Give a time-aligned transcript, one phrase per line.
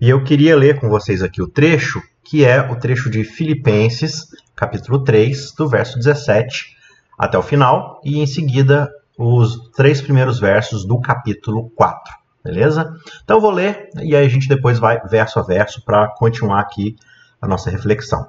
[0.00, 4.26] E eu queria ler com vocês aqui o trecho, que é o trecho de Filipenses,
[4.54, 6.76] capítulo 3, do verso 17
[7.18, 8.88] até o final, e em seguida
[9.18, 12.14] os três primeiros versos do capítulo 4,
[12.44, 12.94] beleza?
[13.24, 16.60] Então eu vou ler e aí a gente depois vai verso a verso para continuar
[16.60, 16.94] aqui
[17.42, 18.24] a nossa reflexão.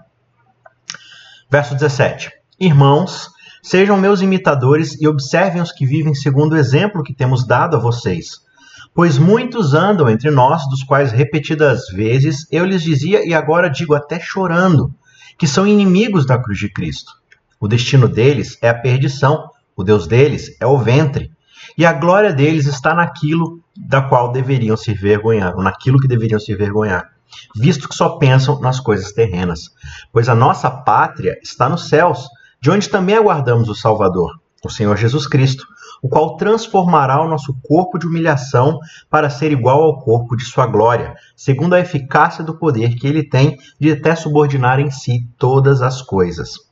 [1.51, 3.29] Verso 17: Irmãos,
[3.61, 7.79] sejam meus imitadores e observem os que vivem segundo o exemplo que temos dado a
[7.79, 8.48] vocês.
[8.93, 13.93] Pois muitos andam entre nós, dos quais repetidas vezes eu lhes dizia e agora digo
[13.93, 14.93] até chorando,
[15.37, 17.13] que são inimigos da cruz de Cristo.
[17.59, 21.31] O destino deles é a perdição, o Deus deles é o ventre,
[21.77, 26.39] e a glória deles está naquilo da qual deveriam se vergonhar, ou naquilo que deveriam
[26.39, 27.09] se vergonhar,
[27.55, 29.69] visto que só pensam nas coisas terrenas.
[30.11, 32.27] Pois a nossa pátria está nos céus,
[32.59, 35.65] de onde também aguardamos o Salvador, o Senhor Jesus Cristo,
[36.01, 40.65] o qual transformará o nosso corpo de humilhação para ser igual ao corpo de sua
[40.65, 45.81] glória, segundo a eficácia do poder que ele tem de até subordinar em si todas
[45.81, 46.69] as coisas.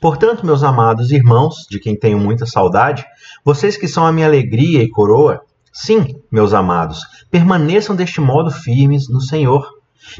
[0.00, 3.04] Portanto, meus amados irmãos, de quem tenho muita saudade,
[3.44, 5.40] vocês que são a minha alegria e coroa,
[5.72, 9.66] sim, meus amados, permaneçam deste modo firmes no Senhor.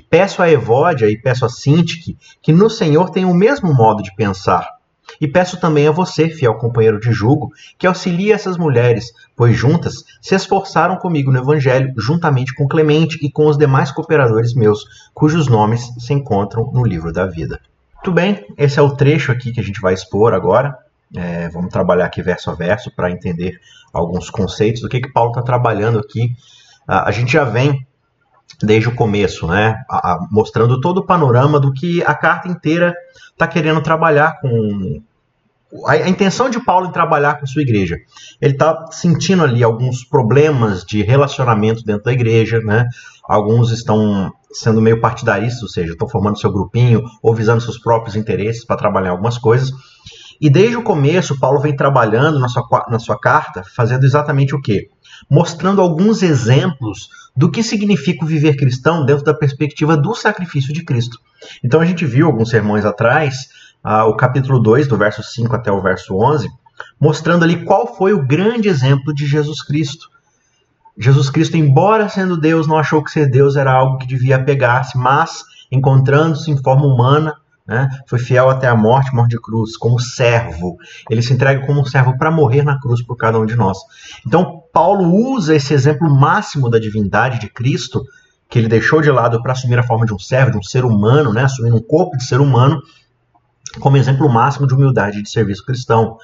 [0.09, 4.15] Peço a Evódia e peço a Sintique que no Senhor tenham o mesmo modo de
[4.15, 4.69] pensar.
[5.21, 10.05] E peço também a você, fiel companheiro de jugo, que auxilie essas mulheres, pois juntas
[10.21, 15.49] se esforçaram comigo no Evangelho, juntamente com Clemente e com os demais cooperadores meus, cujos
[15.49, 17.61] nomes se encontram no livro da vida.
[17.95, 20.77] Muito bem, esse é o trecho aqui que a gente vai expor agora.
[21.15, 23.61] É, vamos trabalhar aqui verso a verso para entender
[23.93, 26.35] alguns conceitos do que, que Paulo está trabalhando aqui.
[26.89, 27.87] a gente já vem
[28.63, 32.95] desde o começo, né, a, a, mostrando todo o panorama do que a carta inteira
[33.33, 35.03] está querendo trabalhar com
[35.87, 37.97] a, a, intenção de Paulo em trabalhar com sua igreja.
[38.41, 42.89] Ele está sentindo ali alguns problemas de relacionamento dentro da igreja, né?
[43.25, 48.17] Alguns estão sendo meio partidaristas, ou seja, estão formando seu grupinho ou visando seus próprios
[48.17, 49.71] interesses para trabalhar algumas coisas.
[50.41, 54.61] E desde o começo, Paulo vem trabalhando na sua, na sua carta, fazendo exatamente o
[54.61, 54.89] quê?
[55.31, 60.85] Mostrando alguns exemplos do que significa o viver cristão dentro da perspectiva do sacrifício de
[60.85, 61.19] Cristo.
[61.65, 63.49] Então a gente viu alguns sermões atrás,
[63.85, 66.49] uh, o capítulo 2, do verso 5 até o verso 11,
[67.01, 70.11] mostrando ali qual foi o grande exemplo de Jesus Cristo.
[70.97, 74.97] Jesus Cristo, embora sendo Deus, não achou que ser Deus era algo que devia apegar-se,
[74.99, 77.35] mas, encontrando-se em forma humana,
[77.67, 80.77] né, foi fiel até a morte, morte de cruz, como servo.
[81.09, 83.79] Ele se entrega como um servo para morrer na cruz por cada um de nós.
[84.27, 88.03] Então, Paulo usa esse exemplo máximo da divindade de Cristo,
[88.49, 90.85] que ele deixou de lado para assumir a forma de um servo, de um ser
[90.85, 92.81] humano, né, assumindo um corpo de ser humano,
[93.81, 96.19] como exemplo máximo de humildade e de serviço cristão.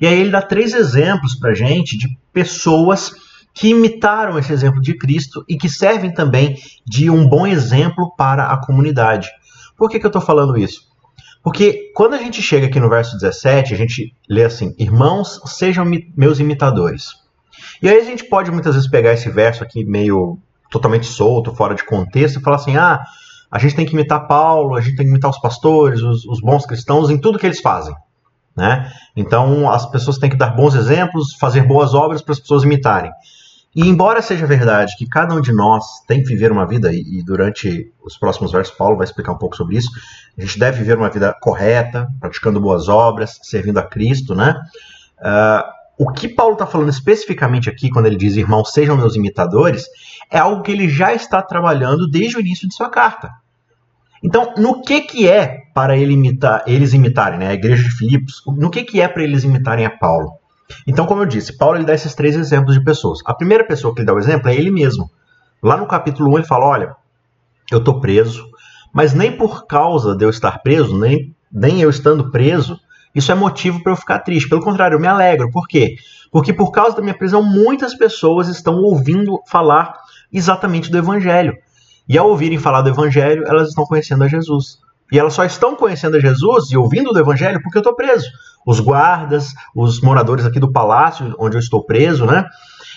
[0.00, 3.12] E aí ele dá três exemplos para gente de pessoas
[3.52, 8.46] que imitaram esse exemplo de Cristo e que servem também de um bom exemplo para
[8.46, 9.28] a comunidade.
[9.76, 10.82] Por que, que eu estou falando isso?
[11.42, 15.84] Porque quando a gente chega aqui no verso 17, a gente lê assim: Irmãos, sejam
[16.16, 17.08] meus imitadores.
[17.82, 20.38] E aí a gente pode muitas vezes pegar esse verso aqui meio
[20.70, 23.04] totalmente solto, fora de contexto, e falar assim: ah,
[23.50, 26.40] a gente tem que imitar Paulo, a gente tem que imitar os pastores, os, os
[26.40, 27.94] bons cristãos em tudo que eles fazem.
[28.56, 28.90] Né?
[29.16, 33.10] Então as pessoas têm que dar bons exemplos, fazer boas obras para as pessoas imitarem.
[33.74, 37.22] E embora seja verdade que cada um de nós tem que viver uma vida, e,
[37.24, 39.90] durante os próximos versos Paulo vai explicar um pouco sobre isso,
[40.38, 44.54] a gente deve viver uma vida correta, praticando boas obras, servindo a Cristo, né?
[45.18, 49.86] Uh, o que Paulo está falando especificamente aqui, quando ele diz, irmãos, sejam meus imitadores,
[50.30, 53.30] é algo que ele já está trabalhando desde o início de sua carta.
[54.22, 58.42] Então, no que que é para ele imitar, eles imitarem, né, a igreja de Filipos,
[58.46, 60.38] no que que é para eles imitarem a Paulo?
[60.86, 63.20] Então, como eu disse, Paulo ele dá esses três exemplos de pessoas.
[63.24, 65.10] A primeira pessoa que ele dá o exemplo é ele mesmo.
[65.62, 66.96] Lá no capítulo 1 ele fala: Olha,
[67.70, 68.46] eu estou preso,
[68.92, 72.78] mas nem por causa de eu estar preso, nem, nem eu estando preso,
[73.14, 74.48] isso é motivo para eu ficar triste.
[74.48, 75.50] Pelo contrário, eu me alegro.
[75.50, 75.96] Por quê?
[76.30, 79.96] Porque por causa da minha prisão, muitas pessoas estão ouvindo falar
[80.32, 81.56] exatamente do Evangelho.
[82.08, 84.78] E ao ouvirem falar do Evangelho, elas estão conhecendo a Jesus.
[85.12, 88.26] E elas só estão conhecendo Jesus e ouvindo do Evangelho porque eu estou preso
[88.66, 92.44] os guardas, os moradores aqui do palácio onde eu estou preso, né?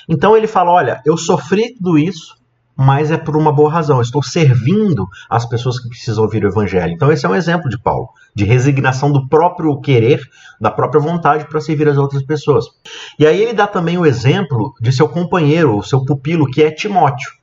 [0.07, 2.35] Então ele fala: olha, eu sofri tudo isso,
[2.75, 3.97] mas é por uma boa razão.
[3.97, 6.93] Eu estou servindo as pessoas que precisam ouvir o evangelho.
[6.93, 10.21] Então esse é um exemplo de Paulo, de resignação do próprio querer,
[10.61, 12.65] da própria vontade para servir as outras pessoas.
[13.19, 16.71] E aí ele dá também o exemplo de seu companheiro, o seu pupilo, que é
[16.71, 17.36] Timóteo.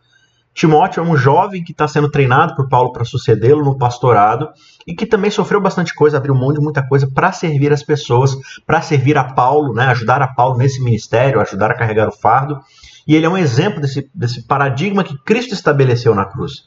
[0.55, 4.49] Timóteo é um jovem que está sendo treinado por Paulo para sucedê-lo no pastorado
[4.87, 8.37] e que também sofreu bastante coisa, abriu mão de muita coisa para servir as pessoas,
[8.65, 12.61] para servir a Paulo, né, ajudar a Paulo nesse ministério, ajudar a carregar o fardo.
[13.07, 16.63] E ele é um exemplo desse, desse paradigma que Cristo estabeleceu na cruz.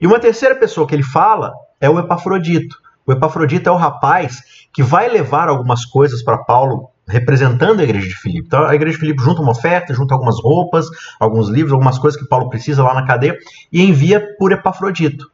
[0.00, 2.76] E uma terceira pessoa que ele fala é o Epafrodito.
[3.06, 4.42] O Epafrodito é o rapaz
[4.74, 8.46] que vai levar algumas coisas para Paulo representando a igreja de Filipe.
[8.46, 10.86] Então a igreja de Filipe junta uma oferta, junta algumas roupas,
[11.20, 13.36] alguns livros, algumas coisas que Paulo precisa lá na cadeia
[13.70, 15.30] e envia por Epafrodito.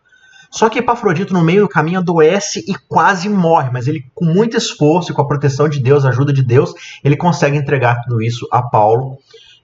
[0.50, 4.56] Só que Epafrodito no meio do caminho adoece e quase morre, mas ele com muito
[4.56, 6.72] esforço e com a proteção de Deus, a ajuda de Deus,
[7.04, 9.18] ele consegue entregar tudo isso a Paulo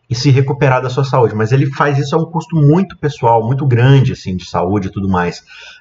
[0.08, 1.34] e se recuperar da sua saúde.
[1.34, 4.90] Mas ele faz isso a um custo muito pessoal, muito grande assim de saúde e
[4.90, 5.38] tudo mais.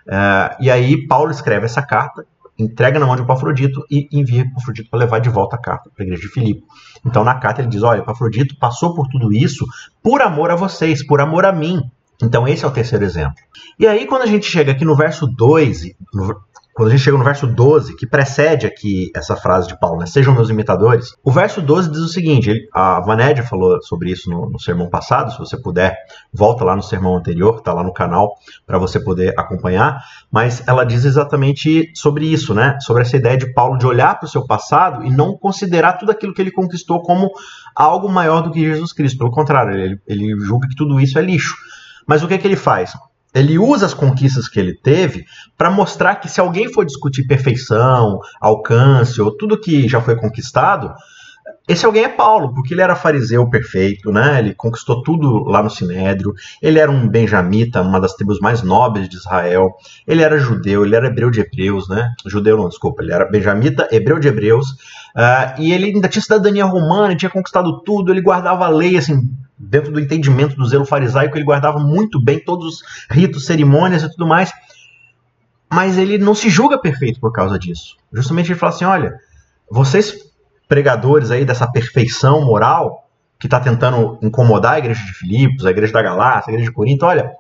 [0.08, 2.26] Uh, e aí Paulo escreve essa carta
[2.58, 6.04] entrega na mão de Epafrodito e envia Epafrodito para levar de volta a carta para
[6.04, 6.64] a igreja de Filipe.
[7.06, 9.66] Então na carta ele diz: olha, Epafrodito passou por tudo isso
[10.02, 11.82] por amor a vocês, por amor a mim.
[12.22, 13.36] Então esse é o terceiro exemplo.
[13.80, 16.42] E aí quando a gente chega aqui no verso 2, no,
[16.74, 20.08] quando a gente chega no verso 12, que precede aqui essa frase de Paulo, né?
[20.08, 21.16] Sejam meus imitadores.
[21.24, 25.32] O verso 12 diz o seguinte: a Vanédia falou sobre isso no, no, sermão passado.
[25.32, 25.96] Se você puder,
[26.34, 28.36] volta lá no sermão anterior, está lá no canal,
[28.66, 30.02] para você poder acompanhar.
[30.32, 32.78] Mas ela diz exatamente sobre isso, né?
[32.80, 36.12] Sobre essa ideia de Paulo de olhar para o seu passado e não considerar tudo
[36.12, 37.32] aquilo que ele conquistou como
[37.76, 39.20] algo maior do que Jesus Cristo.
[39.20, 41.56] Pelo contrário, ele, ele julga que tudo isso é lixo.
[42.08, 42.94] Mas o que, é que ele faz?
[43.34, 45.26] Ele usa as conquistas que ele teve
[45.58, 50.94] para mostrar que se alguém for discutir perfeição, alcance ou tudo que já foi conquistado,
[51.66, 54.40] esse alguém é Paulo, porque ele era fariseu perfeito, né?
[54.40, 56.34] Ele conquistou tudo lá no Sinédrio.
[56.62, 59.74] Ele era um benjamita, uma das tribos mais nobres de Israel.
[60.06, 62.14] Ele era judeu, ele era hebreu de hebreus, né?
[62.26, 64.72] Judeu não, desculpa, ele era benjamita, hebreu de hebreus.
[65.16, 69.30] Uh, e ele ainda tinha cidadania romana, tinha conquistado tudo, ele guardava a lei, assim,
[69.70, 74.10] dentro do entendimento do zelo farisaico, ele guardava muito bem todos os ritos, cerimônias e
[74.10, 74.52] tudo mais.
[75.72, 77.98] Mas ele não se julga perfeito por causa disso.
[78.12, 79.20] Justamente ele fala assim: olha,
[79.70, 80.32] vocês
[80.68, 83.08] pregadores aí dessa perfeição moral
[83.40, 86.76] que está tentando incomodar a igreja de Filipos, a igreja da Galácia, a igreja de
[86.76, 87.32] Corinto, olha,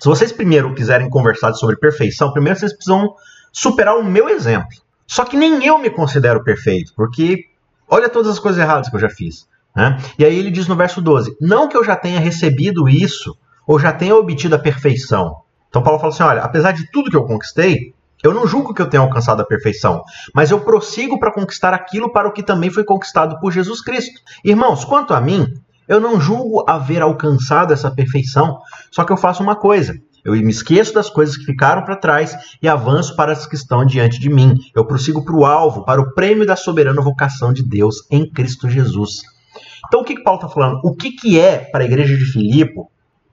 [0.00, 3.14] se vocês primeiro quiserem conversar sobre perfeição, primeiro vocês precisam
[3.52, 4.68] superar o meu exemplo.
[5.06, 7.46] Só que nem eu me considero perfeito, porque
[7.88, 9.48] olha todas as coisas erradas que eu já fiz.
[9.78, 9.96] Né?
[10.18, 13.78] E aí ele diz no verso 12: Não que eu já tenha recebido isso, ou
[13.78, 15.36] já tenha obtido a perfeição.
[15.68, 17.94] Então Paulo fala assim: olha, apesar de tudo que eu conquistei,
[18.24, 20.02] eu não julgo que eu tenha alcançado a perfeição,
[20.34, 24.20] mas eu prossigo para conquistar aquilo para o que também foi conquistado por Jesus Cristo.
[24.44, 25.46] Irmãos, quanto a mim,
[25.86, 28.58] eu não julgo haver alcançado essa perfeição,
[28.90, 29.94] só que eu faço uma coisa.
[30.24, 33.86] Eu me esqueço das coisas que ficaram para trás e avanço para as que estão
[33.86, 34.56] diante de mim.
[34.74, 38.68] Eu prossigo para o alvo, para o prêmio da soberana vocação de Deus em Cristo
[38.68, 39.22] Jesus.
[39.86, 40.80] Então, o que, que Paulo está falando?
[40.84, 42.80] O que, que é para a igreja de Filipe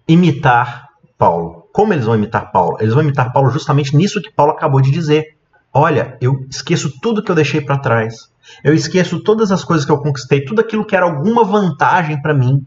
[0.08, 1.68] imitar Paulo?
[1.72, 2.78] Como eles vão imitar Paulo?
[2.80, 5.36] Eles vão imitar Paulo justamente nisso que Paulo acabou de dizer.
[5.74, 8.30] Olha, eu esqueço tudo que eu deixei para trás.
[8.64, 12.34] Eu esqueço todas as coisas que eu conquistei, tudo aquilo que era alguma vantagem para
[12.34, 12.66] mim.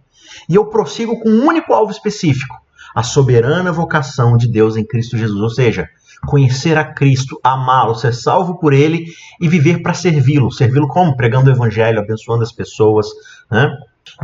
[0.48, 2.54] E eu prossigo com um único alvo específico:
[2.94, 5.40] a soberana vocação de Deus em Cristo Jesus.
[5.40, 5.88] Ou seja,
[6.26, 9.06] conhecer a Cristo, amá-lo, ser salvo por ele
[9.40, 10.50] e viver para servi-lo.
[10.50, 11.16] Servi-lo como?
[11.16, 13.06] Pregando o evangelho, abençoando as pessoas.
[13.50, 13.70] Né?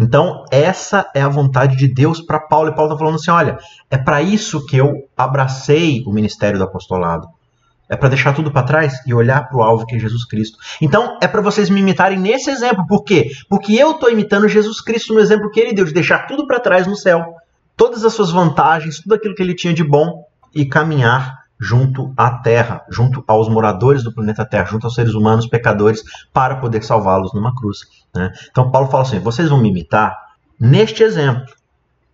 [0.00, 2.70] Então, essa é a vontade de Deus para Paulo.
[2.70, 3.58] E Paulo está falando assim: olha,
[3.91, 7.29] é para isso que eu abracei o ministério do apostolado.
[7.88, 10.58] É para deixar tudo para trás e olhar para o alvo que é Jesus Cristo.
[10.81, 12.87] Então, é para vocês me imitarem nesse exemplo.
[12.87, 13.31] Por quê?
[13.49, 16.58] Porque eu estou imitando Jesus Cristo no exemplo que ele deu, de deixar tudo para
[16.58, 17.23] trás no céu.
[17.76, 20.25] Todas as suas vantagens, tudo aquilo que ele tinha de bom
[20.55, 25.46] e caminhar junto à Terra, junto aos moradores do planeta Terra, junto aos seres humanos
[25.46, 27.81] pecadores, para poder salvá-los numa cruz.
[28.15, 28.32] Né?
[28.51, 30.17] Então Paulo fala assim: vocês vão me imitar
[30.58, 31.53] neste exemplo,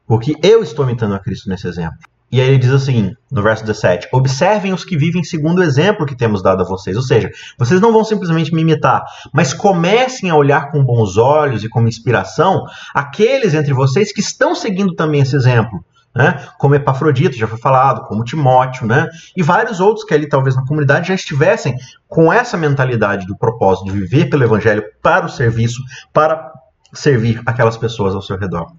[0.06, 1.98] porque eu estou imitando a Cristo nesse exemplo.
[2.32, 6.06] E aí ele diz assim, no verso 17: Observem os que vivem segundo o exemplo
[6.06, 6.96] que temos dado a vocês.
[6.96, 7.28] Ou seja,
[7.58, 9.04] vocês não vão simplesmente me imitar,
[9.34, 14.54] mas comecem a olhar com bons olhos e com inspiração aqueles entre vocês que estão
[14.54, 16.46] seguindo também esse exemplo né?
[16.58, 19.08] como Epafrodito, já foi falado, como Timóteo, né?
[19.36, 21.76] e vários outros que ali talvez na comunidade já estivessem
[22.08, 25.80] com essa mentalidade do propósito de viver pelo Evangelho para o serviço,
[26.12, 26.52] para
[26.92, 28.72] servir aquelas pessoas ao seu redor.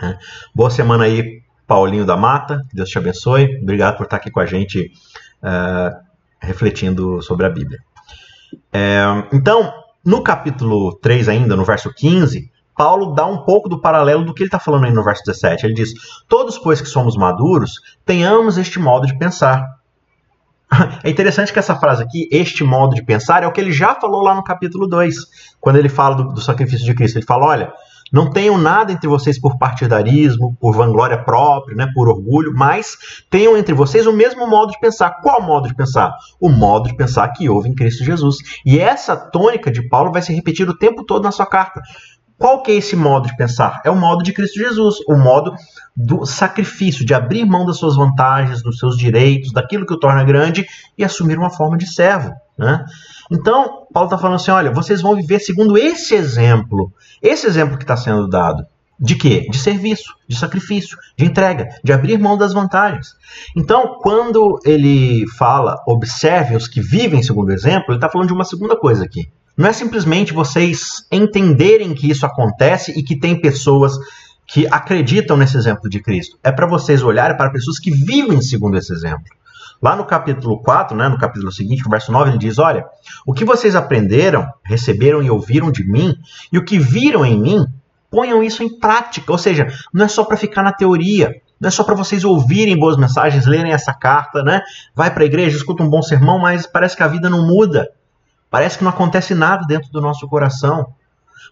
[0.00, 0.18] Né?
[0.54, 4.46] Boa semana aí, Paulinho da Mata, Deus te abençoe, obrigado por estar aqui com a
[4.46, 4.92] gente
[5.42, 5.96] uh,
[6.40, 7.78] refletindo sobre a Bíblia.
[8.72, 9.02] É,
[9.32, 9.72] então,
[10.04, 12.50] no capítulo 3 ainda, no verso 15,
[12.80, 15.66] Paulo dá um pouco do paralelo do que ele está falando aí no verso 17.
[15.66, 15.92] Ele diz:
[16.26, 17.74] Todos, pois que somos maduros,
[18.06, 19.62] tenhamos este modo de pensar.
[21.04, 23.94] É interessante que essa frase aqui, este modo de pensar, é o que ele já
[23.96, 25.14] falou lá no capítulo 2,
[25.60, 27.18] quando ele fala do, do sacrifício de Cristo.
[27.18, 27.72] Ele fala: olha,
[28.10, 32.96] Não tenham nada entre vocês por partidarismo, por vanglória própria, né, por orgulho, mas
[33.28, 35.20] tenham entre vocês o mesmo modo de pensar.
[35.20, 36.12] Qual modo de pensar?
[36.40, 38.38] O modo de pensar que houve em Cristo Jesus.
[38.64, 41.82] E essa tônica de Paulo vai se repetir o tempo todo na sua carta.
[42.40, 43.82] Qual que é esse modo de pensar?
[43.84, 45.52] É o modo de Cristo Jesus, o modo
[45.94, 50.24] do sacrifício, de abrir mão das suas vantagens, dos seus direitos, daquilo que o torna
[50.24, 50.66] grande
[50.96, 52.32] e assumir uma forma de servo.
[52.56, 52.82] Né?
[53.30, 57.84] Então, Paulo está falando assim: olha, vocês vão viver segundo esse exemplo, esse exemplo que
[57.84, 58.64] está sendo dado.
[58.98, 59.46] De quê?
[59.50, 63.08] De serviço, de sacrifício, de entrega, de abrir mão das vantagens.
[63.54, 68.34] Então, quando ele fala, observe os que vivem segundo o exemplo, ele está falando de
[68.34, 69.30] uma segunda coisa aqui.
[69.56, 73.92] Não é simplesmente vocês entenderem que isso acontece e que tem pessoas
[74.46, 76.36] que acreditam nesse exemplo de Cristo.
[76.42, 79.24] É para vocês olharem para pessoas que vivem segundo esse exemplo.
[79.82, 82.84] Lá no capítulo 4, né, no capítulo seguinte, no verso 9, ele diz: Olha,
[83.24, 86.14] o que vocês aprenderam, receberam e ouviram de mim,
[86.52, 87.64] e o que viram em mim,
[88.10, 89.30] ponham isso em prática.
[89.32, 92.78] Ou seja, não é só para ficar na teoria, não é só para vocês ouvirem
[92.78, 94.60] boas mensagens, lerem essa carta, né?
[94.94, 97.88] Vai para a igreja, escuta um bom sermão, mas parece que a vida não muda.
[98.50, 100.92] Parece que não acontece nada dentro do nosso coração.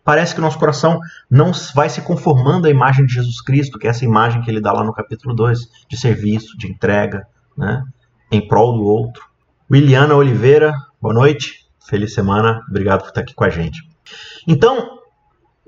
[0.05, 0.99] Parece que o nosso coração
[1.31, 4.61] não vai se conformando à imagem de Jesus Cristo, que é essa imagem que ele
[4.61, 7.26] dá lá no capítulo 2, de serviço, de entrega,
[7.57, 7.85] né?
[8.31, 9.23] em prol do outro.
[9.71, 13.81] Williana Oliveira, boa noite, feliz semana, obrigado por estar aqui com a gente.
[14.47, 14.99] Então,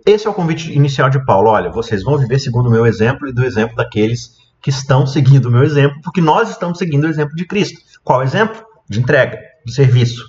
[0.06, 1.50] esse é o convite inicial de Paulo.
[1.50, 5.46] Olha, vocês vão viver segundo o meu exemplo e do exemplo daqueles que estão seguindo
[5.46, 7.80] o meu exemplo, porque nós estamos seguindo o exemplo de Cristo.
[8.02, 8.62] Qual exemplo?
[8.88, 10.24] De entrega, de serviço,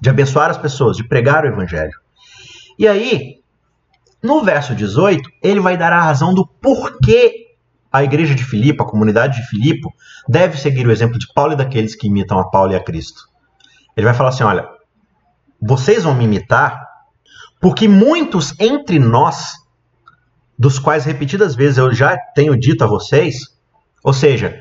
[0.00, 1.92] de abençoar as pessoas, de pregar o evangelho.
[2.78, 3.40] E aí,
[4.22, 7.44] no verso 18, ele vai dar a razão do porquê
[7.92, 9.86] a igreja de Filipe, a comunidade de Filipe,
[10.28, 13.22] deve seguir o exemplo de Paulo e daqueles que imitam a Paulo e a Cristo.
[13.96, 14.68] Ele vai falar assim: olha,
[15.62, 16.84] vocês vão me imitar
[17.60, 19.52] porque muitos entre nós,
[20.58, 23.36] dos quais repetidas vezes eu já tenho dito a vocês,
[24.02, 24.60] ou seja,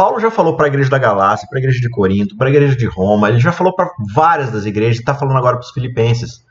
[0.00, 2.50] Paulo já falou para a igreja da Galácia, para a igreja de Corinto, para a
[2.50, 5.72] igreja de Roma, ele já falou para várias das igrejas, está falando agora para os
[5.72, 6.42] filipenses.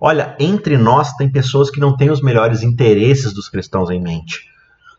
[0.00, 4.42] Olha, entre nós tem pessoas que não têm os melhores interesses dos cristãos em mente.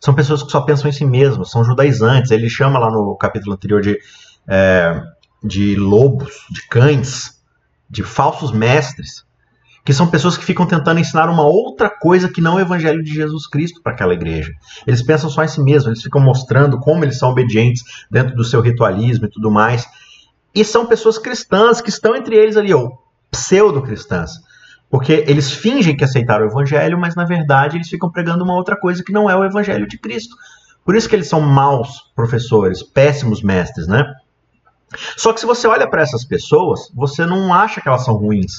[0.02, 2.32] São pessoas que só pensam em si mesmos, são judaizantes.
[2.32, 3.98] Ele chama lá no capítulo anterior de,
[4.46, 5.02] é,
[5.42, 7.42] de lobos, de cães,
[7.90, 9.26] de falsos mestres
[9.86, 13.14] que são pessoas que ficam tentando ensinar uma outra coisa que não o evangelho de
[13.14, 14.52] Jesus Cristo para aquela igreja.
[14.88, 18.44] Eles pensam só em si mesmos, eles ficam mostrando como eles são obedientes dentro do
[18.44, 19.86] seu ritualismo e tudo mais.
[20.56, 23.00] E são pessoas cristãs que estão entre eles ali, ou
[23.30, 24.32] pseudo-cristãs.
[24.90, 28.76] Porque eles fingem que aceitaram o evangelho, mas na verdade eles ficam pregando uma outra
[28.76, 30.36] coisa que não é o evangelho de Cristo.
[30.84, 34.04] Por isso que eles são maus professores, péssimos mestres, né?
[35.16, 38.54] Só que se você olha para essas pessoas, você não acha que elas são ruins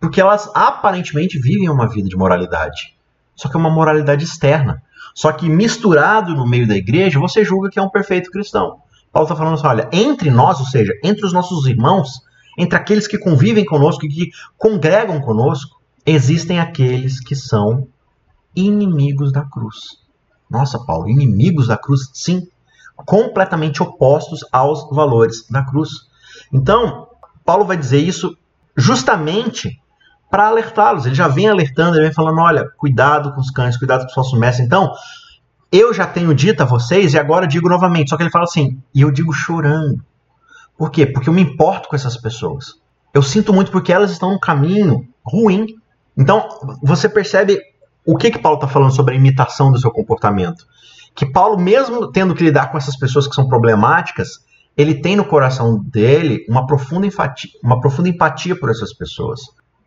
[0.00, 2.94] porque elas aparentemente vivem uma vida de moralidade.
[3.34, 4.82] Só que é uma moralidade externa.
[5.14, 8.80] Só que misturado no meio da igreja, você julga que é um perfeito cristão.
[9.12, 12.22] Paulo está falando assim: olha, entre nós, ou seja, entre os nossos irmãos,
[12.56, 17.88] entre aqueles que convivem conosco e que congregam conosco, existem aqueles que são
[18.54, 19.98] inimigos da cruz.
[20.50, 22.10] Nossa, Paulo, inimigos da cruz?
[22.12, 22.48] Sim,
[22.96, 25.90] completamente opostos aos valores da cruz.
[26.52, 27.08] Então,
[27.44, 28.36] Paulo vai dizer isso
[28.76, 29.80] justamente
[30.30, 31.06] para alertá-los.
[31.06, 34.14] Ele já vem alertando, ele vem falando: olha, cuidado com os cães, cuidado com os
[34.14, 34.66] falsos mestres.
[34.66, 34.92] Então,
[35.70, 38.10] eu já tenho dito a vocês e agora digo novamente.
[38.10, 40.02] Só que ele fala assim, e eu digo chorando.
[40.76, 41.06] Por quê?
[41.06, 42.74] Porque eu me importo com essas pessoas.
[43.12, 45.66] Eu sinto muito porque elas estão num caminho ruim.
[46.16, 46.48] Então,
[46.82, 47.60] você percebe
[48.06, 50.66] o que, que Paulo está falando sobre a imitação do seu comportamento.
[51.14, 55.24] Que Paulo, mesmo tendo que lidar com essas pessoas que são problemáticas, ele tem no
[55.24, 57.08] coração dele uma profunda,
[57.62, 59.40] uma profunda empatia por essas pessoas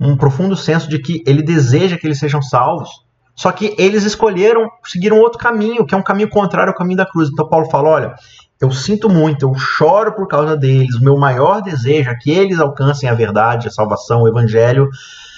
[0.07, 2.89] um profundo senso de que ele deseja que eles sejam salvos.
[3.35, 6.97] Só que eles escolheram, seguir um outro caminho, que é um caminho contrário ao caminho
[6.97, 7.29] da cruz.
[7.31, 8.15] Então Paulo fala: olha,
[8.59, 12.59] eu sinto muito, eu choro por causa deles, o meu maior desejo é que eles
[12.59, 14.89] alcancem a verdade, a salvação, o evangelho.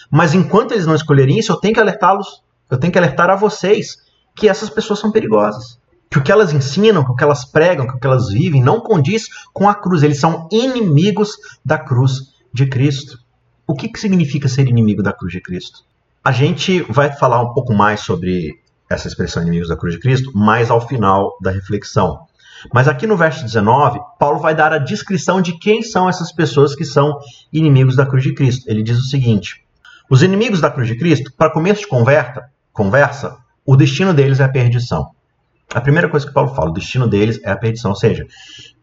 [0.09, 3.35] Mas enquanto eles não escolherem isso, eu tenho que alertá-los, eu tenho que alertar a
[3.35, 3.97] vocês
[4.35, 5.79] que essas pessoas são perigosas.
[6.09, 8.61] Que o que elas ensinam, que o que elas pregam, que o que elas vivem
[8.61, 10.03] não condiz com a cruz.
[10.03, 11.31] Eles são inimigos
[11.65, 13.22] da cruz de Cristo.
[13.65, 15.79] O que, que significa ser inimigo da cruz de Cristo?
[16.23, 20.31] A gente vai falar um pouco mais sobre essa expressão inimigos da cruz de Cristo
[20.37, 22.27] mais ao final da reflexão.
[22.73, 26.75] Mas aqui no verso 19, Paulo vai dar a descrição de quem são essas pessoas
[26.75, 27.17] que são
[27.51, 28.69] inimigos da cruz de Cristo.
[28.69, 29.65] Ele diz o seguinte:
[30.09, 34.43] Os inimigos da cruz de Cristo, para começo de conversa, conversa, o destino deles é
[34.43, 35.11] a perdição.
[35.73, 38.27] A primeira coisa que Paulo fala, o destino deles é a perdição, ou seja,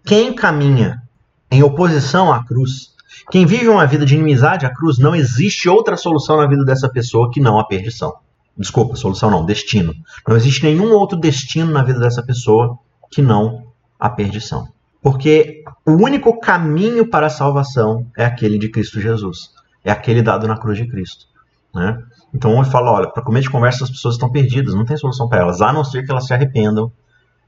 [0.05, 1.03] quem caminha
[1.51, 2.95] em oposição à cruz
[3.31, 6.89] quem vive uma vida de inimizade à cruz, não existe outra solução na vida dessa
[6.89, 8.15] pessoa que não a perdição.
[8.57, 9.95] desculpa, solução não, destino.
[10.27, 12.79] Não existe nenhum outro destino na vida dessa pessoa
[13.11, 14.69] que não a perdição.
[15.03, 19.51] Porque o único caminho para a salvação é aquele de Cristo Jesus.
[19.83, 21.27] É aquele dado na cruz de Cristo.
[21.75, 22.03] Né?
[22.35, 25.29] Então ele fala: olha, para comer de conversa as pessoas estão perdidas, não tem solução
[25.29, 26.93] para elas, a não ser que elas se arrependam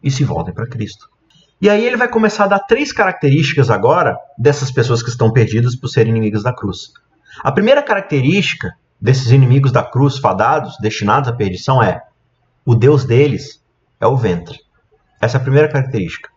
[0.03, 1.09] e se voltem para Cristo.
[1.63, 5.77] E aí ele vai começar a dar três características agora dessas pessoas que estão perdidas
[5.77, 6.93] por serem inimigos da cruz.
[7.41, 12.03] A primeira característica desses inimigos da cruz fadados, destinados à perdição, é
[12.67, 13.63] o Deus deles
[14.01, 14.59] é o ventre.
[15.21, 16.31] Essa é a primeira característica.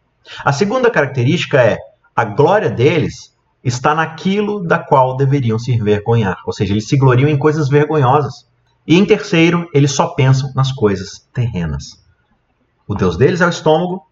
[0.44, 1.80] A segunda característica é
[2.16, 7.28] a glória deles está naquilo da qual deveriam se envergonhar, ou seja, eles se gloriam
[7.28, 8.48] em coisas vergonhosas.
[8.86, 12.00] E em terceiro, eles só pensam nas coisas terrenas.
[12.88, 14.06] O Deus deles é o estômago,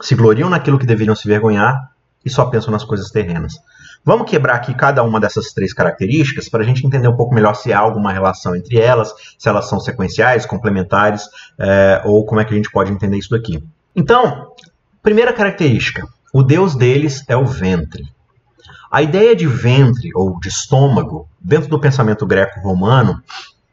[0.00, 1.90] se gloriam naquilo que deveriam se vergonhar
[2.24, 3.54] e só pensam nas coisas terrenas.
[4.04, 7.54] Vamos quebrar aqui cada uma dessas três características para a gente entender um pouco melhor
[7.54, 12.44] se há alguma relação entre elas, se elas são sequenciais, complementares, é, ou como é
[12.44, 13.62] que a gente pode entender isso daqui.
[13.94, 14.52] Então,
[15.02, 18.04] primeira característica: o Deus deles é o ventre.
[18.90, 23.20] A ideia de ventre ou de estômago, dentro do pensamento greco-romano,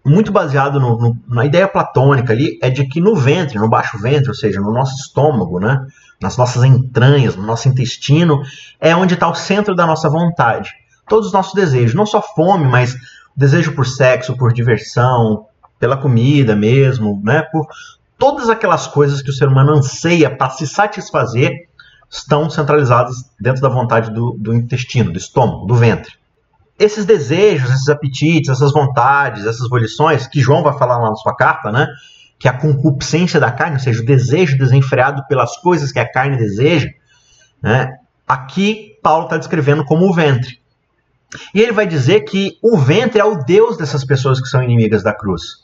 [0.03, 3.97] muito baseado no, no, na ideia platônica ali, é de que no ventre, no baixo
[3.99, 5.85] ventre, ou seja, no nosso estômago, né,
[6.23, 8.41] nas nossas entranhas, no nosso intestino,
[8.79, 10.71] é onde está o centro da nossa vontade.
[11.07, 12.95] Todos os nossos desejos, não só fome, mas
[13.35, 15.45] desejo por sexo, por diversão,
[15.77, 17.67] pela comida mesmo, né, por
[18.17, 21.51] todas aquelas coisas que o ser humano anseia para se satisfazer
[22.09, 26.13] estão centralizadas dentro da vontade do, do intestino, do estômago, do ventre.
[26.79, 31.35] Esses desejos, esses apetites, essas vontades, essas volições, que João vai falar lá na sua
[31.35, 31.87] carta, né?
[32.43, 36.11] Que é a concupiscência da carne, ou seja, o desejo desenfreado pelas coisas que a
[36.11, 36.89] carne deseja,
[37.61, 37.97] né?
[38.27, 40.59] Aqui Paulo está descrevendo como o ventre.
[41.55, 45.01] E ele vai dizer que o ventre é o Deus dessas pessoas que são inimigas
[45.01, 45.63] da cruz.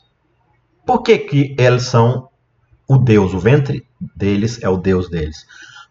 [0.86, 2.30] Por que, que eles são
[2.88, 3.34] o Deus?
[3.34, 5.44] O ventre deles é o Deus deles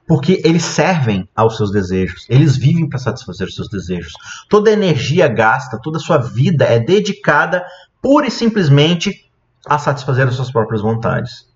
[0.07, 4.13] porque eles servem aos seus desejos, eles vivem para satisfazer os seus desejos.
[4.49, 7.63] Toda energia gasta, toda a sua vida é dedicada
[8.01, 9.28] pura e simplesmente
[9.65, 11.47] a satisfazer as suas próprias vontades.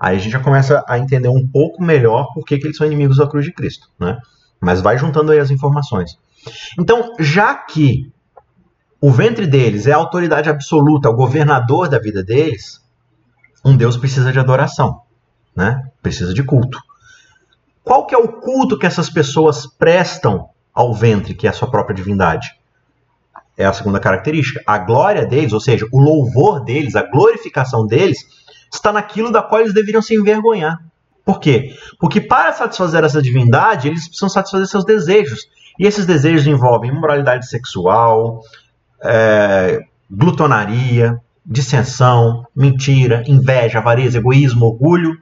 [0.00, 2.86] Aí a gente já começa a entender um pouco melhor por que, que eles são
[2.86, 4.18] inimigos da cruz de Cristo, né?
[4.60, 6.18] Mas vai juntando aí as informações.
[6.78, 8.10] Então, já que
[9.00, 12.80] o ventre deles é a autoridade absoluta, o governador da vida deles,
[13.64, 15.02] um Deus precisa de adoração,
[15.54, 15.82] né?
[16.02, 16.78] Precisa de culto.
[17.84, 21.70] Qual que é o culto que essas pessoas prestam ao ventre, que é a sua
[21.70, 22.59] própria divindade?
[23.60, 24.62] É a segunda característica.
[24.66, 28.18] A glória deles, ou seja, o louvor deles, a glorificação deles,
[28.72, 30.78] está naquilo da qual eles deveriam se envergonhar.
[31.24, 31.74] Por quê?
[31.98, 35.40] Porque para satisfazer essa divindade, eles precisam satisfazer seus desejos.
[35.78, 38.40] E esses desejos envolvem imoralidade sexual,
[39.02, 39.78] é,
[40.10, 45.16] glutonaria, dissensão, mentira, inveja, avareza, egoísmo, orgulho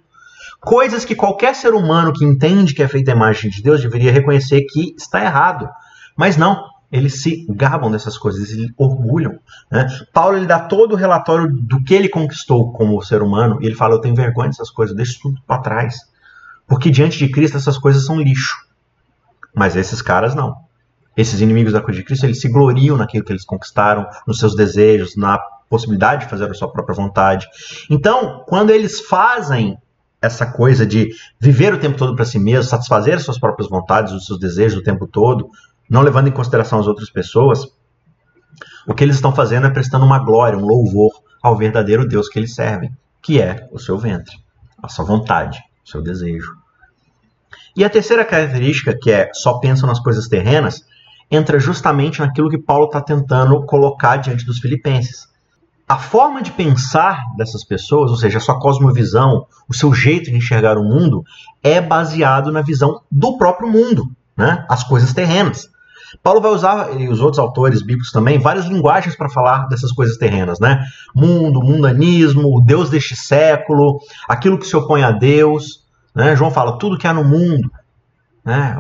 [0.61, 4.11] Coisas que qualquer ser humano que entende que é feita a imagem de Deus deveria
[4.11, 5.69] reconhecer que está errado.
[6.17, 9.39] Mas não, eles se gabam dessas coisas, eles orgulham.
[9.71, 9.87] Né?
[10.13, 13.75] Paulo ele dá todo o relatório do que ele conquistou como ser humano e ele
[13.75, 15.97] fala: Eu tenho vergonha dessas coisas, deixo tudo para trás.
[16.67, 18.57] Porque diante de Cristo essas coisas são lixo.
[19.55, 20.57] Mas esses caras não.
[21.17, 24.55] Esses inimigos da cruz de Cristo, eles se gloriam naquilo que eles conquistaram, nos seus
[24.55, 27.47] desejos, na possibilidade de fazer a sua própria vontade.
[27.91, 29.77] Então, quando eles fazem
[30.21, 31.09] essa coisa de
[31.41, 34.81] viver o tempo todo para si mesmo, satisfazer as suas próprias vontades, os seus desejos
[34.81, 35.51] o tempo todo,
[35.89, 37.67] não levando em consideração as outras pessoas,
[38.87, 42.39] o que eles estão fazendo é prestando uma glória, um louvor ao verdadeiro Deus que
[42.39, 42.91] eles servem,
[43.23, 44.37] que é o seu ventre,
[44.83, 46.53] a sua vontade, o seu desejo.
[47.77, 50.85] E a terceira característica, que é só pensam nas coisas terrenas,
[51.31, 55.29] entra justamente naquilo que Paulo está tentando colocar diante dos filipenses
[55.89, 60.37] a forma de pensar dessas pessoas, ou seja, a sua cosmovisão, o seu jeito de
[60.37, 61.25] enxergar o mundo,
[61.63, 64.05] é baseado na visão do próprio mundo,
[64.37, 64.67] né?
[64.69, 65.71] as coisas terrenas.
[66.23, 70.17] Paulo vai usar, e os outros autores bíblicos também, várias linguagens para falar dessas coisas
[70.17, 70.83] terrenas, né?
[71.15, 75.87] Mundo, mundanismo, o Deus deste século, aquilo que se opõe a Deus.
[76.15, 76.35] Né?
[76.35, 77.71] João fala, tudo que há no mundo.
[78.45, 78.77] Né?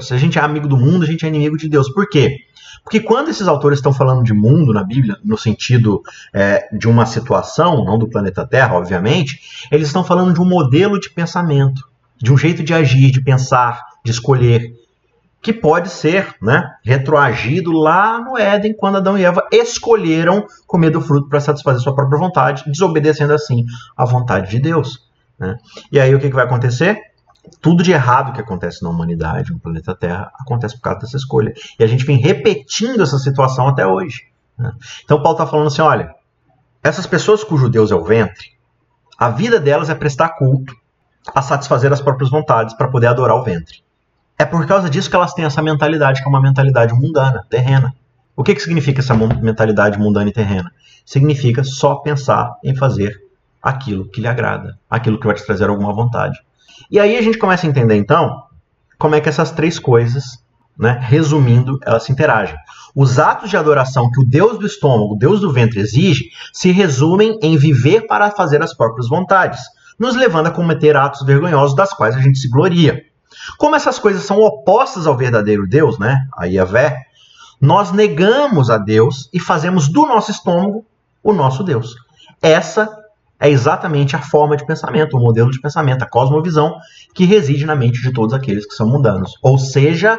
[0.00, 1.92] Se a gente é amigo do mundo, a gente é inimigo de Deus.
[1.92, 2.36] Por quê?
[2.82, 7.06] Porque quando esses autores estão falando de mundo na Bíblia, no sentido é, de uma
[7.06, 11.82] situação, não do planeta Terra, obviamente, eles estão falando de um modelo de pensamento,
[12.16, 14.72] de um jeito de agir, de pensar, de escolher,
[15.42, 21.00] que pode ser né, retroagido lá no Éden, quando Adão e Eva escolheram comer do
[21.00, 23.64] fruto para satisfazer sua própria vontade, desobedecendo assim
[23.96, 25.08] à vontade de Deus.
[25.38, 25.56] Né?
[25.90, 27.10] E aí o que, que vai acontecer?
[27.60, 31.52] tudo de errado que acontece na humanidade, no planeta Terra, acontece por causa dessa escolha.
[31.78, 34.22] E a gente vem repetindo essa situação até hoje.
[34.58, 34.72] Né?
[35.04, 36.14] Então Paulo está falando assim: olha,
[36.82, 38.48] Essas pessoas cujo Deus é o ventre,
[39.18, 40.74] a vida delas é prestar culto,
[41.34, 43.82] a satisfazer as próprias vontades para poder adorar o ventre.
[44.40, 47.94] É por causa disso que elas têm essa mentalidade, que é uma mentalidade mundana, terrena.
[48.34, 50.72] O que, que significa essa mentalidade mundana e terrena?
[51.04, 53.20] Significa só pensar em fazer
[53.62, 56.40] aquilo que lhe agrada, aquilo que vai te trazer alguma vontade.
[56.90, 58.44] E aí a gente começa a entender então
[58.98, 60.42] como é que essas três coisas,
[60.78, 62.56] né, resumindo, elas se interagem.
[62.96, 66.72] Os atos de adoração que o Deus do estômago, o Deus do ventre exige, se
[66.72, 69.60] resumem em viver para fazer as próprias vontades,
[69.98, 73.09] nos levando a cometer atos vergonhosos das quais a gente se gloria.
[73.56, 77.06] Como essas coisas são opostas ao verdadeiro Deus, né, a Yahvé,
[77.60, 80.84] nós negamos a Deus e fazemos do nosso estômago
[81.22, 81.94] o nosso Deus.
[82.40, 82.88] Essa
[83.38, 86.78] é exatamente a forma de pensamento, o modelo de pensamento, a cosmovisão
[87.14, 90.18] que reside na mente de todos aqueles que são mundanos, ou seja,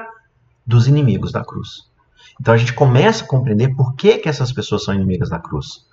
[0.65, 1.89] dos inimigos da cruz.
[2.39, 5.86] Então a gente começa a compreender por que, que essas pessoas são inimigas da cruz.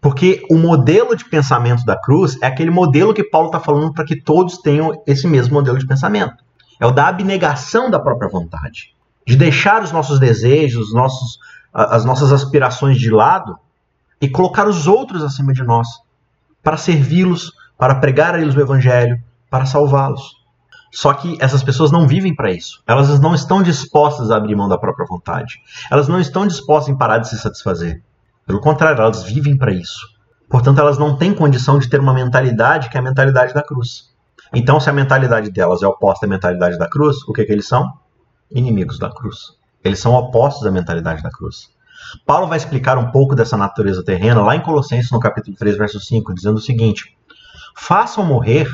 [0.00, 4.04] Porque o modelo de pensamento da cruz é aquele modelo que Paulo está falando para
[4.04, 6.43] que todos tenham esse mesmo modelo de pensamento.
[6.80, 8.94] É o da abnegação da própria vontade.
[9.26, 11.38] De deixar os nossos desejos, os nossos,
[11.72, 13.58] as nossas aspirações de lado
[14.20, 15.88] e colocar os outros acima de nós,
[16.62, 20.42] para servi-los, para pregar a eles o evangelho, para salvá-los.
[20.92, 22.80] Só que essas pessoas não vivem para isso.
[22.86, 25.60] Elas não estão dispostas a abrir mão da própria vontade.
[25.90, 28.00] Elas não estão dispostas em parar de se satisfazer.
[28.46, 30.06] Pelo contrário, elas vivem para isso.
[30.48, 34.13] Portanto, elas não têm condição de ter uma mentalidade que é a mentalidade da cruz.
[34.54, 37.66] Então, se a mentalidade delas é oposta à mentalidade da cruz, o que, que eles
[37.66, 37.92] são?
[38.50, 39.56] Inimigos da cruz.
[39.82, 41.68] Eles são opostos à mentalidade da cruz.
[42.24, 45.98] Paulo vai explicar um pouco dessa natureza terrena lá em Colossenses, no capítulo 3, verso
[45.98, 47.16] 5, dizendo o seguinte:
[47.74, 48.68] Façam morrer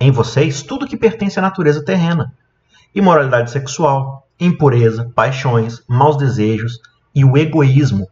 [0.00, 2.34] em vocês tudo que pertence à natureza terrena:
[2.94, 6.80] imoralidade sexual, impureza, paixões, maus desejos
[7.14, 8.08] e o egoísmo,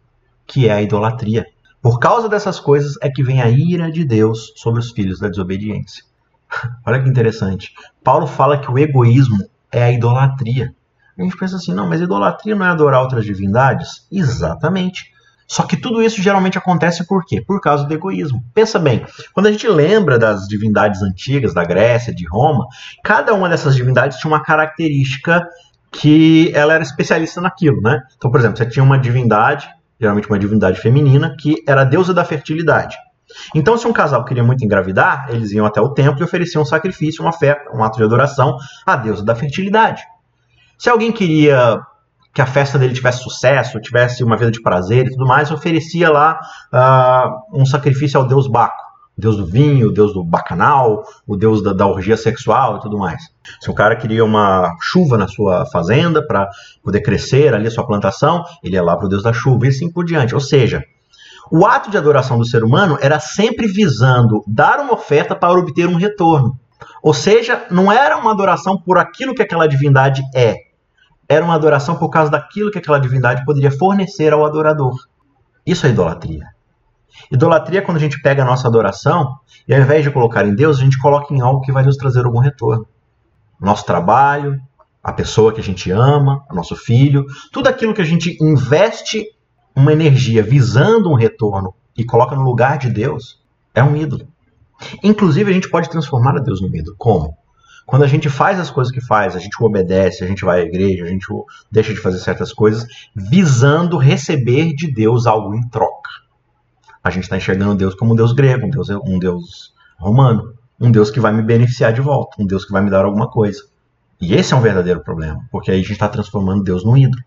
[0.46, 1.44] que é a idolatria.
[1.83, 5.29] Por causa dessas coisas é que vem a ira de Deus sobre os filhos da
[5.29, 6.05] desobediência.
[6.86, 7.72] Olha que interessante.
[8.02, 9.38] Paulo fala que o egoísmo
[9.72, 10.74] é a idolatria.
[11.18, 14.06] A gente pensa assim, não, mas idolatria não é adorar outras divindades?
[14.10, 15.10] Exatamente.
[15.46, 17.42] Só que tudo isso geralmente acontece por quê?
[17.44, 18.42] Por causa do egoísmo.
[18.54, 22.66] Pensa bem, quando a gente lembra das divindades antigas da Grécia, de Roma,
[23.02, 25.44] cada uma dessas divindades tinha uma característica
[25.90, 28.00] que ela era especialista naquilo, né?
[28.16, 29.68] Então, por exemplo, você tinha uma divindade,
[30.00, 32.96] geralmente uma divindade feminina, que era a deusa da fertilidade.
[33.55, 36.66] Então, se um casal queria muito engravidar, eles iam até o templo e ofereciam um
[36.66, 40.03] sacrifício, uma fé, um ato de adoração à deusa da fertilidade.
[40.79, 41.81] Se alguém queria
[42.33, 46.11] que a festa dele tivesse sucesso, tivesse uma vida de prazer e tudo mais, oferecia
[46.11, 46.40] lá
[46.73, 48.81] uh, um sacrifício ao deus Baco,
[49.19, 52.81] o deus do vinho, o deus do bacanal, o deus da, da orgia sexual e
[52.81, 53.23] tudo mais.
[53.61, 56.49] Se o cara queria uma chuva na sua fazenda para
[56.83, 59.69] poder crescer ali a sua plantação, ele ia lá para o deus da chuva e
[59.69, 60.35] assim por diante.
[60.35, 60.85] Ou seja,
[61.50, 65.88] o ato de adoração do ser humano era sempre visando dar uma oferta para obter
[65.88, 66.58] um retorno.
[67.02, 70.56] Ou seja, não era uma adoração por aquilo que aquela divindade é,
[71.28, 74.94] era uma adoração por causa daquilo que aquela divindade poderia fornecer ao adorador.
[75.64, 76.44] Isso é idolatria.
[77.30, 79.36] Idolatria é quando a gente pega a nossa adoração
[79.66, 81.96] e ao invés de colocar em Deus, a gente coloca em algo que vai nos
[81.96, 82.86] trazer algum retorno.
[83.60, 84.60] Nosso trabalho,
[85.02, 89.24] a pessoa que a gente ama, o nosso filho, tudo aquilo que a gente investe
[89.81, 93.40] uma energia visando um retorno e coloca no lugar de Deus,
[93.75, 94.27] é um ídolo.
[95.03, 96.97] Inclusive, a gente pode transformar a Deus no ídolo.
[96.99, 97.37] Como?
[97.87, 100.64] Quando a gente faz as coisas que faz, a gente obedece, a gente vai à
[100.64, 101.27] igreja, a gente
[101.71, 106.11] deixa de fazer certas coisas, visando receber de Deus algo em troca.
[107.03, 110.90] A gente está enxergando Deus como um Deus grego, um Deus, um Deus romano, um
[110.90, 113.61] Deus que vai me beneficiar de volta, um Deus que vai me dar alguma coisa.
[114.21, 117.23] E esse é um verdadeiro problema, porque aí a gente está transformando Deus num ídolo.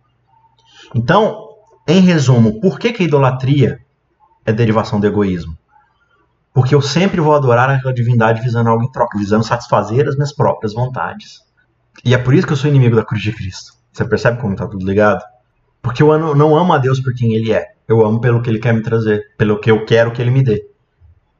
[0.95, 1.52] Então,
[1.87, 3.79] em resumo, por que, que a idolatria
[4.45, 5.57] é derivação do egoísmo?
[6.53, 10.33] Porque eu sempre vou adorar aquela divindade visando algo em troca, visando satisfazer as minhas
[10.33, 11.41] próprias vontades.
[12.05, 13.73] E é por isso que eu sou inimigo da cruz de Cristo.
[13.91, 15.23] Você percebe como está tudo ligado?
[15.81, 17.73] Porque eu não amo a Deus por quem Ele é.
[17.87, 20.43] Eu amo pelo que Ele quer me trazer, pelo que eu quero que Ele me
[20.43, 20.65] dê,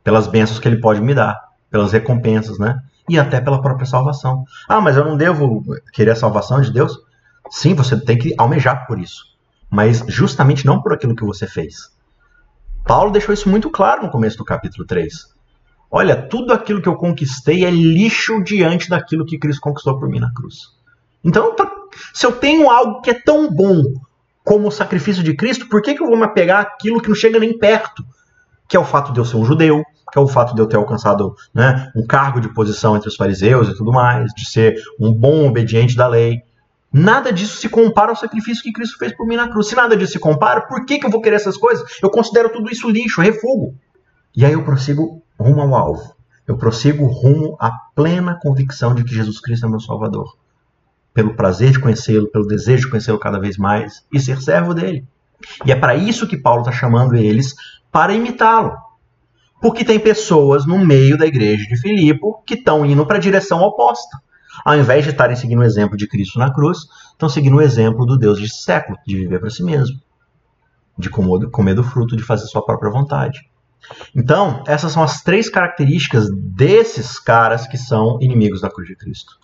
[0.03, 2.77] pelas bênçãos que Ele pode me dar, pelas recompensas, né?
[3.07, 4.43] E até pela própria salvação.
[4.67, 6.99] Ah, mas eu não devo querer a salvação de Deus?
[7.49, 9.32] Sim, você tem que almejar por isso.
[9.73, 11.91] Mas justamente não por aquilo que você fez.
[12.85, 15.33] Paulo deixou isso muito claro no começo do capítulo 3.
[15.89, 20.19] Olha, tudo aquilo que eu conquistei é lixo diante daquilo que Cristo conquistou por mim
[20.19, 20.73] na cruz.
[21.23, 21.55] Então,
[22.13, 23.81] se eu tenho algo que é tão bom
[24.43, 27.15] como o sacrifício de Cristo, por que, que eu vou me apegar àquilo que não
[27.15, 28.05] chega nem perto?
[28.67, 30.67] Que é o fato de eu ser um judeu, que é o fato de eu
[30.67, 34.75] ter alcançado né, um cargo de posição entre os fariseus e tudo mais, de ser
[34.99, 36.43] um bom obediente da lei.
[36.93, 39.67] Nada disso se compara ao sacrifício que Cristo fez por mim na cruz.
[39.67, 41.83] Se nada disso se compara, por que, que eu vou querer essas coisas?
[42.03, 43.73] Eu considero tudo isso lixo, refugo.
[44.35, 46.15] E aí eu prossigo rumo ao alvo.
[46.47, 50.37] Eu prossigo rumo à plena convicção de que Jesus Cristo é meu Salvador.
[51.15, 55.07] Pelo prazer de conhecê-lo, pelo desejo de conhecê-lo cada vez mais e ser servo dele.
[55.65, 57.55] E é para isso que Paulo está chamando eles
[57.91, 58.71] para imitá-lo.
[59.59, 63.61] Porque tem pessoas no meio da igreja de Filipe que estão indo para a direção
[63.61, 64.21] oposta.
[64.63, 66.79] Ao invés de estarem seguindo o exemplo de Cristo na cruz,
[67.11, 69.99] estão seguindo o exemplo do Deus de século, de viver para si mesmo,
[70.97, 73.49] de comer do fruto, de fazer sua própria vontade.
[74.15, 79.37] Então, essas são as três características desses caras que são inimigos da cruz de Cristo.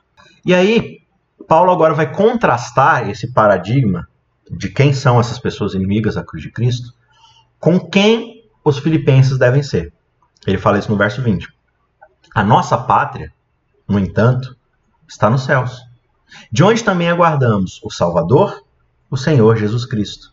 [0.45, 0.99] E aí,
[1.47, 4.07] Paulo agora vai contrastar esse paradigma
[4.49, 6.93] de quem são essas pessoas inimigas da cruz de Cristo
[7.59, 9.91] com quem os filipenses devem ser.
[10.47, 11.47] Ele fala isso no verso 20.
[12.33, 13.33] A nossa pátria,
[13.87, 14.55] no entanto,
[15.09, 15.81] está nos céus,
[16.51, 18.63] de onde também aguardamos o Salvador,
[19.09, 20.31] o Senhor Jesus Cristo.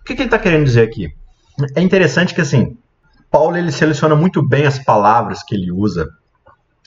[0.00, 1.14] O que, que ele está querendo dizer aqui?
[1.76, 2.76] É interessante que assim,
[3.30, 6.08] Paulo ele seleciona muito bem as palavras que ele usa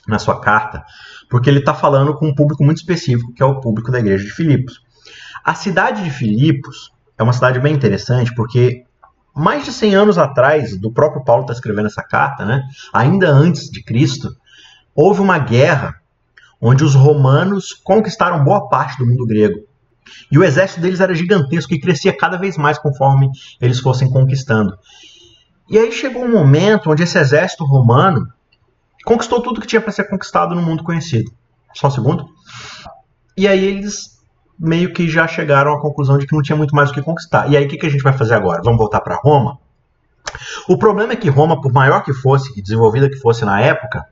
[0.06, 0.84] na sua carta,
[1.30, 4.24] porque ele está falando com um público muito específico, que é o público da igreja
[4.24, 4.80] de Filipos.
[5.44, 8.84] A cidade de Filipos é uma cidade bem interessante, porque
[9.34, 12.62] mais de 100 anos atrás, do próprio Paulo está escrevendo essa carta, né?
[12.92, 14.28] ainda antes de Cristo,
[14.94, 16.01] houve uma guerra
[16.62, 19.66] onde os romanos conquistaram boa parte do mundo grego.
[20.30, 23.28] E o exército deles era gigantesco e crescia cada vez mais conforme
[23.60, 24.78] eles fossem conquistando.
[25.68, 28.28] E aí chegou um momento onde esse exército romano
[29.04, 31.32] conquistou tudo que tinha para ser conquistado no mundo conhecido.
[31.74, 32.28] Só um segundo.
[33.36, 34.12] E aí eles
[34.58, 37.50] meio que já chegaram à conclusão de que não tinha muito mais o que conquistar.
[37.50, 38.62] E aí o que, que a gente vai fazer agora?
[38.62, 39.58] Vamos voltar para Roma?
[40.68, 44.04] O problema é que Roma, por maior que fosse e desenvolvida que fosse na época,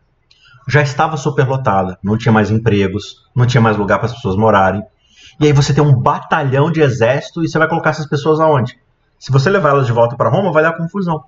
[0.68, 4.82] já estava superlotada, não tinha mais empregos, não tinha mais lugar para as pessoas morarem.
[5.40, 8.78] E aí você tem um batalhão de exército e você vai colocar essas pessoas aonde?
[9.18, 11.24] Se você levar elas de volta para Roma, vai dar confusão.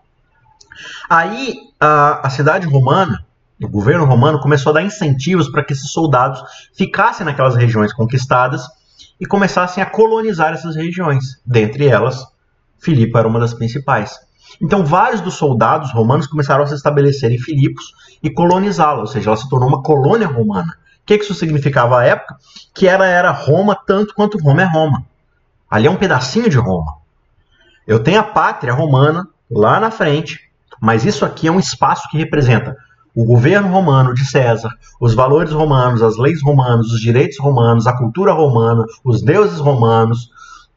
[1.09, 3.25] Aí a, a cidade romana,
[3.63, 6.43] o governo romano começou a dar incentivos para que esses soldados
[6.75, 8.67] ficassem naquelas regiões conquistadas
[9.21, 11.41] e começassem a colonizar essas regiões.
[11.47, 12.27] Dentre elas,
[12.79, 14.19] Filipe era uma das principais.
[14.61, 19.31] Então, vários dos soldados romanos começaram a se estabelecer em Filipos e colonizá-la, ou seja,
[19.31, 20.77] ela se tornou uma colônia romana.
[21.03, 22.37] O que isso significava à época?
[22.73, 25.05] Que ela era Roma tanto quanto Roma é Roma.
[25.69, 26.95] Ali é um pedacinho de Roma.
[27.87, 30.41] Eu tenho a pátria romana lá na frente,
[30.81, 32.77] mas isso aqui é um espaço que representa
[33.15, 37.97] o governo romano de César, os valores romanos, as leis romanas, os direitos romanos, a
[37.97, 40.31] cultura romana, os deuses romanos,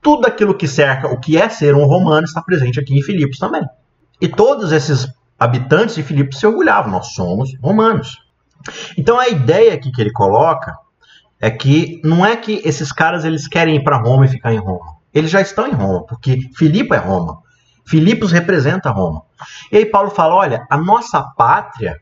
[0.06, 3.40] tudo aquilo que cerca o que é ser um romano está presente aqui em Filipos
[3.40, 3.68] também.
[4.22, 5.08] E todos esses
[5.40, 8.20] habitantes de Filipos se orgulhavam, nós somos romanos.
[8.96, 10.78] Então a ideia aqui que ele coloca
[11.42, 14.60] é que não é que esses caras eles querem ir para Roma e ficar em
[14.60, 14.98] Roma.
[15.12, 17.42] Eles já estão em Roma, porque Filipe é Roma.
[17.84, 19.24] Filipos representa Roma.
[19.72, 22.00] E aí Paulo fala: olha, a nossa pátria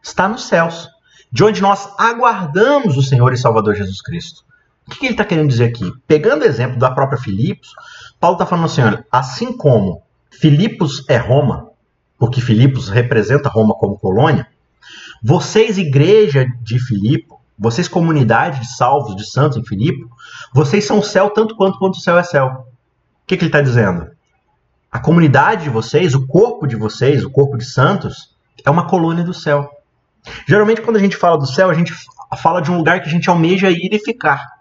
[0.00, 0.88] está nos céus,
[1.32, 4.44] de onde nós aguardamos o Senhor e Salvador Jesus Cristo.
[4.90, 5.92] O que ele está querendo dizer aqui?
[6.06, 7.68] Pegando o exemplo da própria Filipos,
[8.18, 11.70] Paulo está falando assim: olha, assim como Filipos é Roma,
[12.18, 14.48] porque Filipos representa Roma como colônia,
[15.22, 20.04] vocês, igreja de Filipo, vocês, comunidade de salvos, de santos em Filipe,
[20.52, 22.66] vocês são céu tanto quanto, quanto o céu é céu.
[23.22, 24.10] O que, que ele está dizendo?
[24.90, 29.22] A comunidade de vocês, o corpo de vocês, o corpo de santos, é uma colônia
[29.22, 29.70] do céu.
[30.48, 31.94] Geralmente, quando a gente fala do céu, a gente
[32.38, 34.59] fala de um lugar que a gente almeja ir e ficar.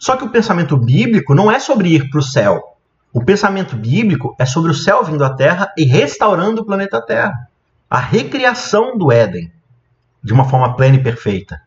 [0.00, 2.78] Só que o pensamento bíblico não é sobre ir para o céu.
[3.12, 7.46] O pensamento bíblico é sobre o céu vindo à terra e restaurando o planeta Terra.
[7.88, 9.52] A recriação do Éden
[10.24, 11.60] de uma forma plena e perfeita.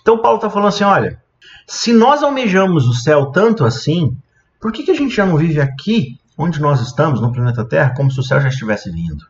[0.00, 1.22] Então Paulo está falando assim: olha,
[1.64, 4.16] se nós almejamos o céu tanto assim,
[4.58, 7.94] por que, que a gente já não vive aqui, onde nós estamos, no planeta Terra,
[7.94, 9.24] como se o céu já estivesse vindo?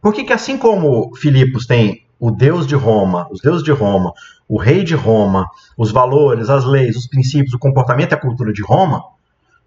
[0.00, 4.12] Por que, que assim como Filipos tem o Deus de Roma, os deuses de Roma,
[4.48, 8.52] o rei de Roma, os valores, as leis, os princípios, o comportamento e a cultura
[8.52, 9.02] de Roma,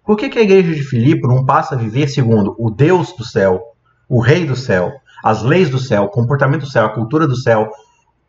[0.02, 3.26] por que, que a igreja de Filipe não passa a viver segundo o Deus do
[3.26, 3.60] céu,
[4.08, 4.90] o rei do céu,
[5.22, 7.70] as leis do céu, o comportamento do céu, a cultura do céu,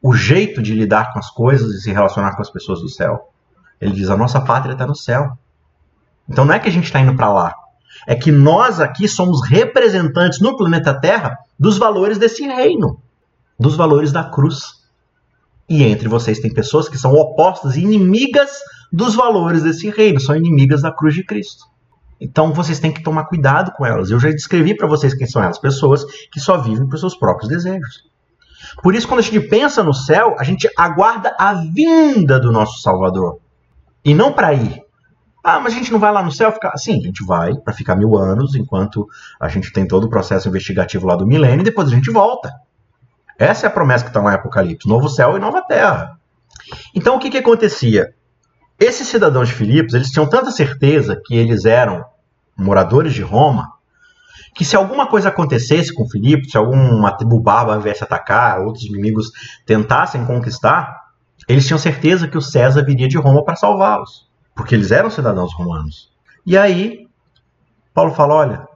[0.04, 3.30] o jeito de lidar com as coisas e se relacionar com as pessoas do céu?
[3.80, 5.38] Ele diz: a nossa pátria está no céu.
[6.28, 7.56] Então não é que a gente está indo para lá,
[8.06, 13.00] é que nós aqui somos representantes no planeta Terra dos valores desse reino
[13.60, 14.78] dos valores da cruz.
[15.70, 18.50] E entre vocês tem pessoas que são opostas inimigas
[18.91, 21.65] dos valores desse reino, são inimigas da cruz de Cristo.
[22.20, 24.10] Então vocês têm que tomar cuidado com elas.
[24.10, 27.50] Eu já descrevi para vocês quem são elas, pessoas que só vivem por seus próprios
[27.50, 28.08] desejos.
[28.82, 32.82] Por isso, quando a gente pensa no céu, a gente aguarda a vinda do nosso
[32.82, 33.39] Salvador.
[34.04, 34.82] E não para ir.
[35.43, 36.76] Ah, mas a gente não vai lá no céu ficar.
[36.78, 39.08] Sim, a gente vai para ficar mil anos, enquanto
[39.39, 42.52] a gente tem todo o processo investigativo lá do milênio, e depois a gente volta.
[43.38, 46.17] Essa é a promessa que está no Apocalipse: novo céu e nova terra.
[46.95, 48.13] Então o que, que acontecia?
[48.80, 52.06] Esses cidadãos de Filipos, eles tinham tanta certeza que eles eram
[52.56, 53.71] moradores de Roma,
[54.54, 59.32] que se alguma coisa acontecesse com Filipos, se alguma tribo bárbara viesse atacar, outros inimigos
[59.65, 60.95] tentassem conquistar,
[61.47, 65.54] eles tinham certeza que o César viria de Roma para salvá-los, porque eles eram cidadãos
[65.54, 66.12] romanos.
[66.45, 67.08] E aí,
[67.93, 68.67] Paulo fala: olha,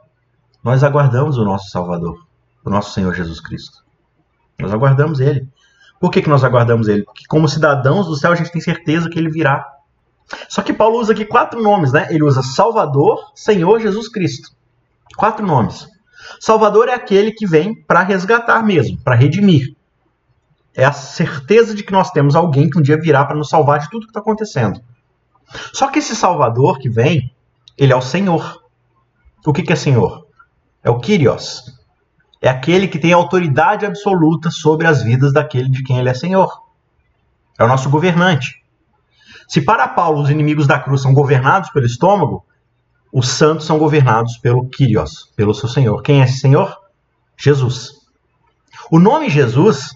[0.63, 2.17] nós aguardamos o nosso Salvador,
[2.63, 3.81] o nosso Senhor Jesus Cristo.
[4.62, 5.47] Nós aguardamos ele.
[6.00, 7.04] Por que, que nós aguardamos ele?
[7.04, 9.65] Porque, como cidadãos do céu, a gente tem certeza que ele virá.
[10.47, 12.08] Só que Paulo usa aqui quatro nomes, né?
[12.10, 14.50] Ele usa Salvador, Senhor Jesus Cristo.
[15.15, 15.88] Quatro nomes.
[16.39, 19.76] Salvador é aquele que vem para resgatar mesmo, para redimir.
[20.74, 23.80] É a certeza de que nós temos alguém que um dia virá para nos salvar
[23.80, 24.82] de tudo que está acontecendo.
[25.74, 27.34] Só que esse Salvador que vem,
[27.78, 28.63] ele é o Senhor.
[29.45, 30.26] O que, que é Senhor?
[30.84, 31.81] É o Kyrios.
[32.41, 36.63] É aquele que tem autoridade absoluta sobre as vidas daquele de quem ele é Senhor.
[37.60, 38.63] É o nosso governante.
[39.47, 42.43] Se para Paulo os inimigos da cruz são governados pelo estômago,
[43.13, 46.01] os santos são governados pelo Kyrios, pelo seu Senhor.
[46.01, 46.75] Quem é esse Senhor?
[47.38, 47.91] Jesus.
[48.89, 49.91] O nome Jesus,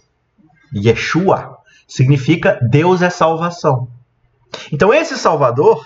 [0.76, 3.88] Yeshua, significa Deus é salvação.
[4.72, 5.86] Então esse Salvador,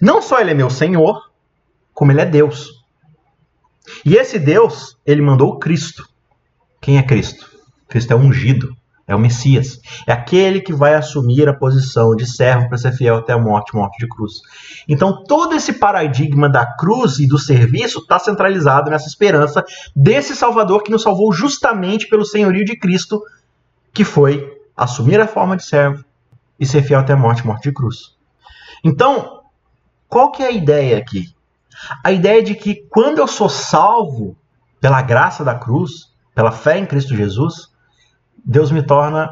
[0.00, 1.20] não só ele é meu Senhor,
[1.92, 2.83] como ele é Deus.
[4.04, 6.08] E esse Deus, ele mandou Cristo.
[6.80, 7.50] Quem é Cristo?
[7.88, 8.74] Cristo é ungido,
[9.06, 9.78] é o Messias.
[10.06, 13.74] É aquele que vai assumir a posição de servo para ser fiel até a morte,
[13.74, 14.40] morte de cruz.
[14.88, 20.82] Então, todo esse paradigma da cruz e do serviço está centralizado nessa esperança desse Salvador
[20.82, 23.22] que nos salvou justamente pelo senhorio de Cristo,
[23.92, 26.04] que foi assumir a forma de servo
[26.58, 28.14] e ser fiel até a morte, morte de cruz.
[28.82, 29.40] Então,
[30.08, 31.33] qual que é a ideia aqui?
[32.02, 34.36] A ideia de que quando eu sou salvo
[34.80, 37.70] pela graça da cruz, pela fé em Cristo Jesus,
[38.44, 39.30] Deus me torna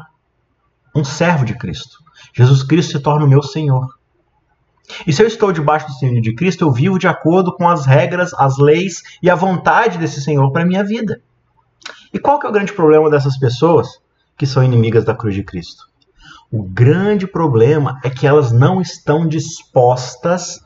[0.95, 1.97] um servo de Cristo.
[2.33, 3.87] Jesus Cristo se torna o meu Senhor.
[5.07, 7.85] E se eu estou debaixo do Senhor de Cristo, eu vivo de acordo com as
[7.85, 11.21] regras, as leis e a vontade desse Senhor para a minha vida.
[12.13, 13.99] E qual que é o grande problema dessas pessoas
[14.37, 15.87] que são inimigas da cruz de Cristo?
[16.51, 20.62] O grande problema é que elas não estão dispostas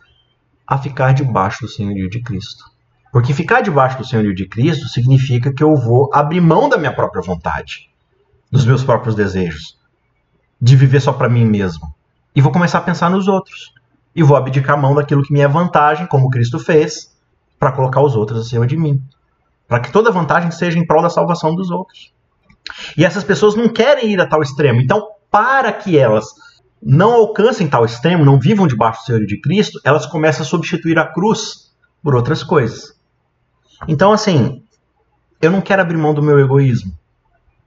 [0.68, 2.66] a ficar debaixo do senhorio de Cristo.
[3.12, 6.94] Porque ficar debaixo do senhorio de Cristo significa que eu vou abrir mão da minha
[6.94, 7.90] própria vontade,
[8.52, 9.78] dos meus próprios desejos,
[10.62, 11.96] de viver só para mim mesmo.
[12.36, 13.74] E vou começar a pensar nos outros.
[14.14, 17.16] E vou abdicar a mão daquilo que me é vantagem, como Cristo fez,
[17.58, 19.02] para colocar os outros acima de mim.
[19.68, 22.12] Para que toda vantagem seja em prol da salvação dos outros.
[22.98, 24.82] E essas pessoas não querem ir a tal extremo.
[24.82, 26.26] Então, para que elas
[26.82, 30.98] não alcancem tal extremo, não vivam debaixo do senhorio de Cristo, elas começam a substituir
[31.00, 31.72] a cruz
[32.04, 32.96] por outras coisas.
[33.88, 34.64] Então, assim,
[35.42, 36.94] eu não quero abrir mão do meu egoísmo.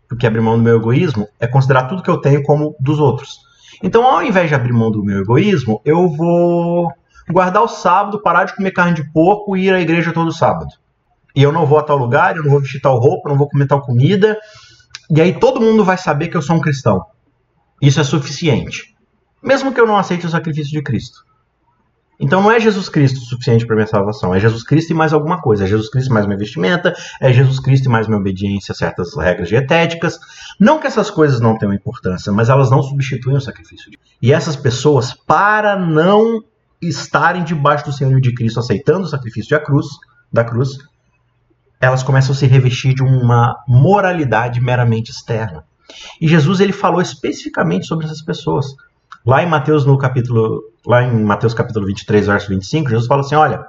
[0.09, 3.39] Porque abrir mão do meu egoísmo é considerar tudo que eu tenho como dos outros.
[3.83, 6.93] Então, ao invés de abrir mão do meu egoísmo, eu vou
[7.31, 10.71] guardar o sábado, parar de comer carne de porco e ir à igreja todo sábado.
[11.35, 13.49] E eu não vou a tal lugar, eu não vou vestir tal roupa, não vou
[13.49, 14.37] comer tal comida.
[15.09, 17.05] E aí todo mundo vai saber que eu sou um cristão.
[17.81, 18.91] Isso é suficiente
[19.43, 21.25] mesmo que eu não aceite o sacrifício de Cristo.
[22.21, 25.41] Então não é Jesus Cristo suficiente para minha salvação, é Jesus Cristo e mais alguma
[25.41, 25.65] coisa.
[25.65, 29.17] É Jesus Cristo mais minha vestimenta, é Jesus Cristo e mais minha obediência a certas
[29.17, 30.19] regras dietéticas.
[30.59, 33.91] Não que essas coisas não tenham importância, mas elas não substituem o sacrifício.
[33.91, 33.99] De...
[34.21, 36.45] E essas pessoas, para não
[36.83, 39.87] estarem debaixo do Senhor de Cristo, aceitando o sacrifício da cruz,
[40.31, 40.77] da cruz,
[41.81, 45.65] elas começam a se revestir de uma moralidade meramente externa.
[46.21, 48.67] E Jesus ele falou especificamente sobre essas pessoas.
[49.27, 53.35] Lá em Mateus no capítulo, lá em Mateus capítulo 23, verso 25, Jesus fala assim:
[53.35, 53.63] "Olha,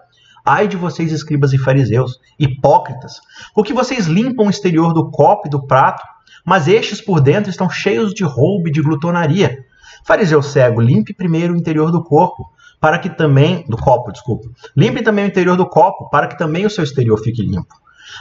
[0.46, 3.20] ai de vocês escribas e fariseus, hipócritas,
[3.54, 6.02] porque vocês limpam o exterior do copo e do prato,
[6.46, 9.58] mas estes por dentro estão cheios de roubo e de glutonaria.
[10.06, 14.48] Fariseu cego, limpe primeiro o interior do corpo, para que também do copo, desculpa.
[14.76, 17.76] Limpe também o interior do copo, para que também o seu exterior fique limpo.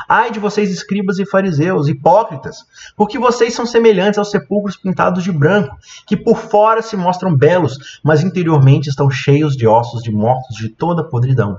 [0.09, 2.59] Ai de vocês, escribas e fariseus, hipócritas,
[2.97, 5.77] porque vocês são semelhantes aos sepulcros pintados de branco,
[6.07, 10.69] que por fora se mostram belos, mas interiormente estão cheios de ossos de mortos de
[10.69, 11.59] toda podridão.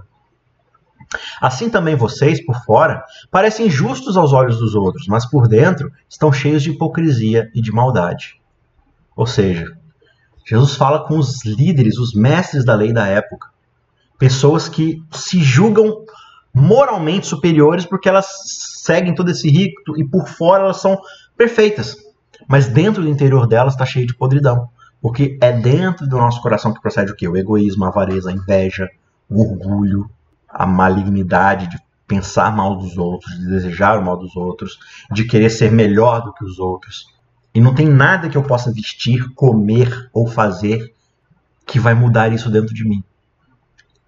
[1.41, 6.31] Assim também vocês, por fora, parecem justos aos olhos dos outros, mas por dentro estão
[6.31, 8.39] cheios de hipocrisia e de maldade.
[9.15, 9.65] Ou seja,
[10.45, 13.49] Jesus fala com os líderes, os mestres da lei da época,
[14.17, 16.05] pessoas que se julgam
[16.53, 18.27] moralmente superiores porque elas
[18.83, 20.99] seguem todo esse rito e por fora elas são
[21.37, 21.97] perfeitas.
[22.47, 24.69] Mas dentro do interior delas está cheio de podridão.
[25.01, 27.27] Porque é dentro do nosso coração que procede o quê?
[27.27, 28.87] O egoísmo, a avareza, a inveja,
[29.29, 30.09] o orgulho,
[30.47, 34.77] a malignidade de pensar mal dos outros, de desejar o mal dos outros,
[35.11, 37.05] de querer ser melhor do que os outros.
[37.53, 40.93] E não tem nada que eu possa vestir, comer ou fazer
[41.65, 43.03] que vai mudar isso dentro de mim.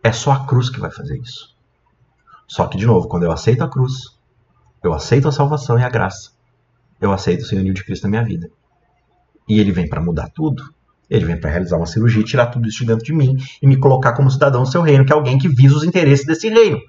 [0.03, 1.52] É só a cruz que vai fazer isso.
[2.47, 3.93] Só que, de novo, quando eu aceito a cruz,
[4.83, 6.31] eu aceito a salvação e a graça,
[6.99, 8.49] eu aceito o senhorio de Cristo na minha vida.
[9.47, 10.63] E ele vem para mudar tudo.
[11.09, 13.77] Ele vem para realizar uma cirurgia, tirar tudo isso de dentro de mim e me
[13.77, 16.79] colocar como cidadão do seu reino, que é alguém que visa os interesses desse reino.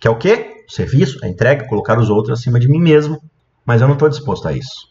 [0.00, 0.64] Que é o quê?
[0.68, 3.22] O serviço, a entrega, colocar os outros acima de mim mesmo.
[3.64, 4.88] Mas eu não estou disposto a isso.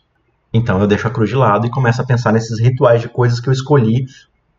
[0.53, 3.39] Então eu deixo a cruz de lado e começo a pensar nesses rituais de coisas
[3.39, 4.05] que eu escolhi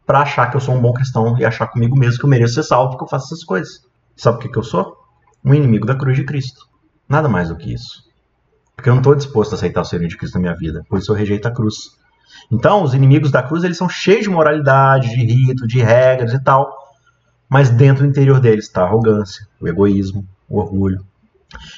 [0.05, 2.55] para achar que eu sou um bom cristão e achar comigo mesmo que eu mereço
[2.55, 3.83] ser salvo porque eu faço essas coisas.
[4.17, 4.98] Sabe o que, que eu sou?
[5.49, 6.69] Um inimigo da cruz de Cristo.
[7.09, 8.05] Nada mais do que isso.
[8.77, 10.85] Porque eu não estou disposto a aceitar o Senhor de Cristo na minha vida.
[10.91, 11.97] Por isso eu rejeito a cruz.
[12.53, 16.45] Então, os inimigos da cruz, eles são cheios de moralidade, de rito, de regras e
[16.45, 16.71] tal.
[17.49, 21.03] Mas dentro do interior deles está a arrogância, o egoísmo, o orgulho.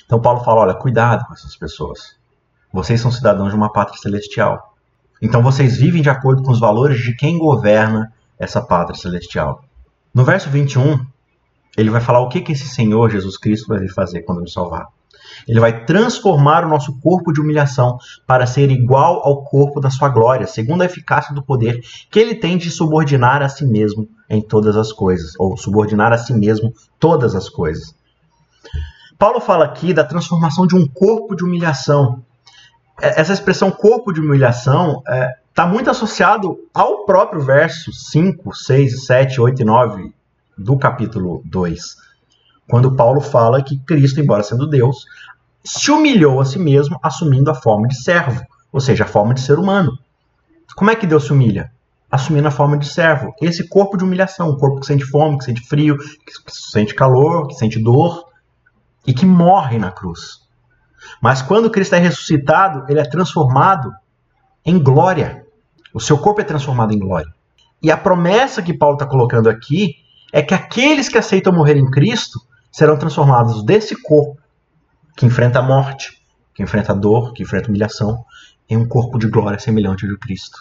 [0.04, 2.16] Então Paulo fala, olha, cuidado com essas pessoas.
[2.72, 4.74] Vocês são cidadãos de uma pátria celestial.
[5.22, 9.62] Então vocês vivem de acordo com os valores de quem governa essa pátria celestial.
[10.12, 11.06] No verso 21,
[11.76, 14.86] ele vai falar o que, que esse Senhor Jesus Cristo vai fazer quando nos salvar.
[15.46, 20.08] Ele vai transformar o nosso corpo de humilhação para ser igual ao corpo da sua
[20.08, 24.40] glória, segundo a eficácia do poder que ele tem de subordinar a si mesmo em
[24.40, 27.94] todas as coisas, ou subordinar a si mesmo todas as coisas.
[29.18, 32.22] Paulo fala aqui da transformação de um corpo de humilhação.
[33.00, 39.06] Essa expressão corpo de humilhação está é, tá muito associado ao próprio verso 5, 6,
[39.06, 40.19] 7, 8 e 9
[40.62, 42.10] do capítulo 2
[42.70, 45.04] quando Paulo fala que Cristo, embora sendo Deus,
[45.64, 48.40] se humilhou a si mesmo, assumindo a forma de servo,
[48.72, 49.98] ou seja, a forma de ser humano.
[50.76, 51.72] Como é que Deus se humilha?
[52.08, 53.34] Assumindo a forma de servo.
[53.42, 57.48] Esse corpo de humilhação, um corpo que sente fome, que sente frio, que sente calor,
[57.48, 58.24] que sente dor
[59.04, 60.40] e que morre na cruz.
[61.20, 63.92] Mas quando Cristo é ressuscitado, ele é transformado
[64.64, 65.44] em glória.
[65.92, 67.32] O seu corpo é transformado em glória.
[67.82, 69.96] E a promessa que Paulo está colocando aqui
[70.32, 74.40] é que aqueles que aceitam morrer em Cristo serão transformados desse corpo
[75.16, 76.22] que enfrenta a morte,
[76.54, 78.24] que enfrenta a dor, que enfrenta a humilhação,
[78.68, 80.58] em um corpo de glória semelhante ao de Cristo.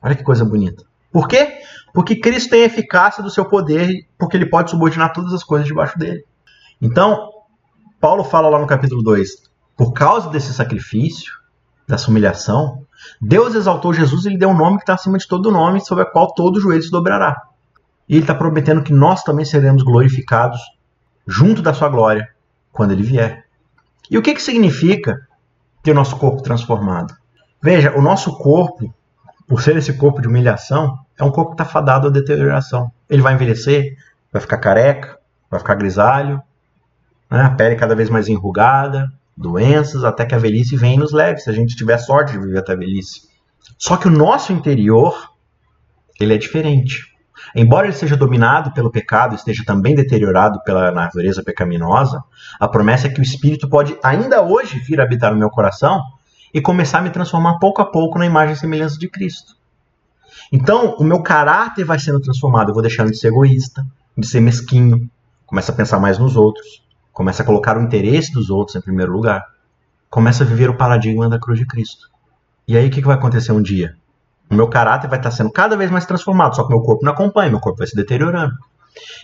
[0.00, 0.84] Olha que coisa bonita.
[1.10, 1.60] Por quê?
[1.92, 5.66] Porque Cristo tem a eficácia do seu poder, porque ele pode subordinar todas as coisas
[5.66, 6.24] debaixo dele.
[6.80, 7.30] Então,
[8.00, 9.28] Paulo fala lá no capítulo 2:
[9.76, 11.32] por causa desse sacrifício,
[11.86, 12.86] dessa humilhação,
[13.20, 16.04] Deus exaltou Jesus e lhe deu um nome que está acima de todo nome, sobre
[16.04, 17.36] o qual todo joelho se dobrará.
[18.12, 20.60] E ele está prometendo que nós também seremos glorificados
[21.26, 22.28] junto da sua glória
[22.70, 23.46] quando ele vier.
[24.10, 25.26] E o que, que significa
[25.82, 27.16] ter o nosso corpo transformado?
[27.62, 28.94] Veja, o nosso corpo,
[29.48, 32.92] por ser esse corpo de humilhação, é um corpo que está fadado à deterioração.
[33.08, 33.96] Ele vai envelhecer,
[34.30, 35.18] vai ficar careca,
[35.50, 36.42] vai ficar grisalho,
[37.30, 37.40] né?
[37.40, 41.40] a pele cada vez mais enrugada, doenças, até que a velhice venha e nos leve,
[41.40, 43.22] se a gente tiver sorte de viver até a velhice.
[43.78, 45.30] Só que o nosso interior,
[46.20, 47.11] ele é diferente.
[47.54, 52.22] Embora ele seja dominado pelo pecado, esteja também deteriorado pela natureza pecaminosa,
[52.58, 56.02] a promessa é que o Espírito pode ainda hoje vir habitar no meu coração
[56.52, 59.54] e começar a me transformar pouco a pouco na imagem e semelhança de Cristo.
[60.50, 62.70] Então, o meu caráter vai sendo transformado.
[62.70, 63.86] Eu vou deixando de ser egoísta,
[64.16, 65.10] de ser mesquinho,
[65.46, 66.82] começa a pensar mais nos outros,
[67.12, 69.44] começa a colocar o interesse dos outros em primeiro lugar,
[70.10, 72.10] começa a viver o paradigma da cruz de Cristo.
[72.66, 73.96] E aí o que vai acontecer um dia?
[74.52, 77.12] O meu caráter vai estar sendo cada vez mais transformado, só que meu corpo não
[77.12, 78.52] acompanha, meu corpo vai se deteriorando.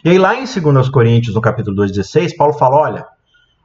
[0.03, 3.07] E aí, lá em 2 Coríntios, no capítulo 2,16, Paulo fala: olha,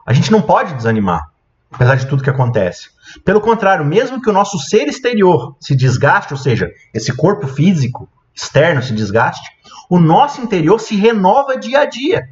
[0.06, 1.32] a gente não pode desanimar,
[1.72, 2.90] apesar de tudo que acontece.
[3.24, 8.10] Pelo contrário, mesmo que o nosso ser exterior se desgaste, ou seja, esse corpo físico
[8.36, 9.50] externo se desgaste,
[9.90, 12.24] o nosso interior se renova dia a dia.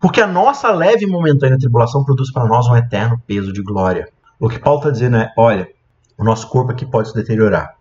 [0.00, 4.08] Porque a nossa leve e momentânea tribulação produz para nós um eterno peso de glória.
[4.40, 5.68] O que Paulo está dizendo é: olha,
[6.18, 7.76] o nosso corpo aqui pode se deteriorar,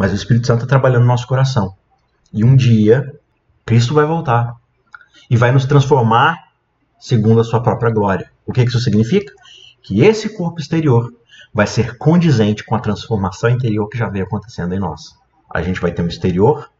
[0.00, 1.74] mas o Espírito Santo está trabalhando no nosso coração.
[2.32, 3.14] E um dia,
[3.66, 4.56] Cristo vai voltar
[5.28, 6.38] e vai nos transformar
[6.98, 8.30] segundo a sua própria glória.
[8.46, 9.30] O que isso significa?
[9.82, 11.12] Que esse corpo exterior
[11.52, 15.14] vai ser condizente com a transformação interior que já vem acontecendo em nós.
[15.52, 16.70] A gente vai ter um exterior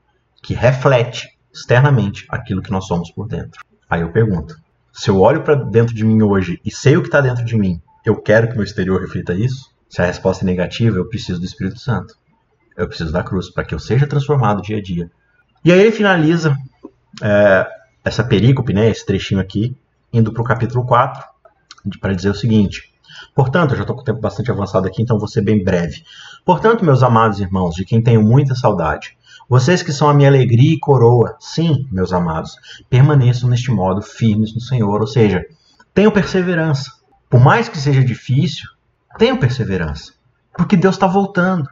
[0.43, 3.63] que reflete externamente aquilo que nós somos por dentro.
[3.91, 4.57] Aí eu pergunto:
[4.95, 7.55] se eu olho para dentro de mim hoje e sei o que está dentro de
[7.55, 9.71] mim, eu quero que meu exterior reflita isso?
[9.91, 12.15] Se a resposta é negativa, eu preciso do Espírito Santo.
[12.81, 15.11] Eu preciso da cruz para que eu seja transformado dia a dia.
[15.63, 16.57] E aí ele finaliza
[17.23, 17.67] é,
[18.03, 19.77] essa perícope, né, esse trechinho aqui,
[20.11, 21.23] indo para o capítulo 4,
[22.01, 22.91] para dizer o seguinte.
[23.35, 26.03] Portanto, eu já estou com o tempo bastante avançado aqui, então vou ser bem breve.
[26.43, 29.17] Portanto, meus amados irmãos, de quem tenho muita saudade,
[29.47, 32.55] Vocês que são a minha alegria e coroa, sim, meus amados,
[32.89, 35.45] permaneçam neste modo firmes no Senhor, ou seja,
[35.93, 36.89] tenham perseverança.
[37.29, 38.69] Por mais que seja difícil,
[39.19, 40.13] tenham perseverança,
[40.57, 41.69] porque Deus está voltando.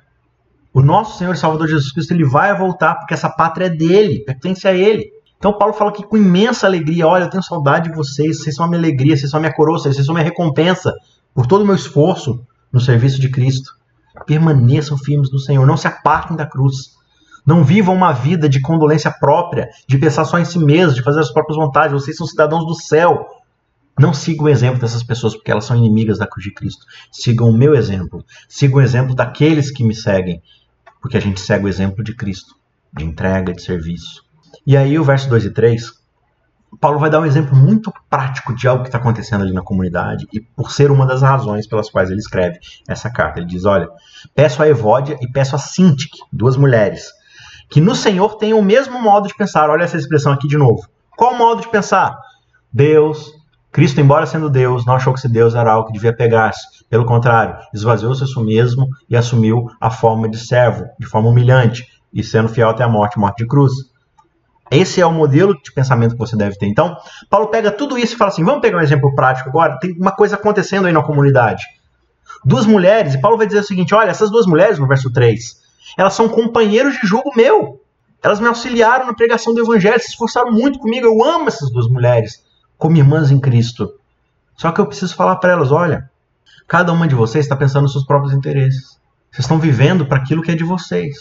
[0.78, 4.22] O nosso Senhor e Salvador Jesus Cristo ele vai voltar, porque essa pátria é dele,
[4.24, 5.10] pertence a ele.
[5.36, 8.64] Então Paulo fala aqui com imensa alegria, olha, eu tenho saudade de vocês, vocês são
[8.64, 10.94] a minha alegria, vocês são a minha coroa, vocês são a minha recompensa
[11.34, 13.72] por todo o meu esforço no serviço de Cristo.
[14.24, 16.96] Permaneçam firmes no Senhor, não se apartem da cruz.
[17.44, 21.18] Não vivam uma vida de condolência própria, de pensar só em si mesmo, de fazer
[21.18, 21.92] as próprias vontades.
[21.92, 23.26] Vocês são cidadãos do céu.
[23.98, 26.86] Não sigam o exemplo dessas pessoas, porque elas são inimigas da cruz de Cristo.
[27.10, 28.24] Sigam o meu exemplo.
[28.48, 30.40] Sigam o exemplo daqueles que me seguem,
[31.00, 32.54] porque a gente segue o exemplo de Cristo,
[32.92, 34.24] de entrega, de serviço.
[34.66, 35.92] E aí, o verso 2 e 3,
[36.80, 40.26] Paulo vai dar um exemplo muito prático de algo que está acontecendo ali na comunidade,
[40.32, 43.40] e por ser uma das razões pelas quais ele escreve essa carta.
[43.40, 43.88] Ele diz: Olha,
[44.34, 47.10] peço a Evódia e peço a Sintique, duas mulheres,
[47.68, 49.70] que no Senhor tenham o mesmo modo de pensar.
[49.70, 50.86] Olha essa expressão aqui de novo.
[51.16, 52.16] Qual o modo de pensar?
[52.72, 53.32] Deus,
[53.78, 56.66] Cristo, embora sendo Deus, não achou que esse Deus era algo que devia pegar-se.
[56.90, 61.86] Pelo contrário, esvaziou-se a si mesmo e assumiu a forma de servo, de forma humilhante,
[62.12, 63.70] e sendo fiel até a morte, morte de cruz.
[64.68, 66.66] Esse é o modelo de pensamento que você deve ter.
[66.66, 66.96] Então,
[67.30, 69.78] Paulo pega tudo isso e fala assim: vamos pegar um exemplo prático agora.
[69.78, 71.62] Tem uma coisa acontecendo aí na comunidade.
[72.44, 75.40] Duas mulheres, e Paulo vai dizer o seguinte: olha, essas duas mulheres, no verso 3,
[75.96, 77.80] elas são companheiros de jogo meu.
[78.24, 81.06] Elas me auxiliaram na pregação do evangelho, se esforçaram muito comigo.
[81.06, 82.47] Eu amo essas duas mulheres
[82.78, 83.92] como irmãs em Cristo.
[84.56, 86.10] Só que eu preciso falar para elas: olha,
[86.66, 88.98] cada uma de vocês está pensando nos seus próprios interesses.
[89.30, 91.18] Vocês estão vivendo para aquilo que é de vocês.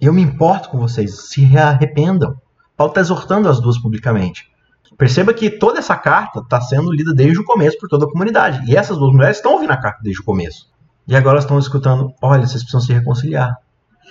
[0.00, 2.36] Eu me importo com vocês, se arrependam.
[2.76, 4.48] Paulo está exortando as duas publicamente.
[4.96, 8.70] Perceba que toda essa carta está sendo lida desde o começo por toda a comunidade.
[8.70, 10.70] E essas duas mulheres estão ouvindo a carta desde o começo.
[11.06, 13.56] E agora estão escutando: olha, vocês precisam se reconciliar.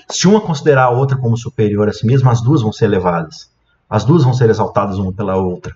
[0.09, 3.51] Se uma considerar a outra como superior a si mesma, as duas vão ser elevadas.
[3.89, 5.75] As duas vão ser exaltadas uma pela outra.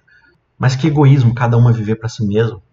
[0.63, 2.63] Mas que egoísmo cada uma viver para si mesmo.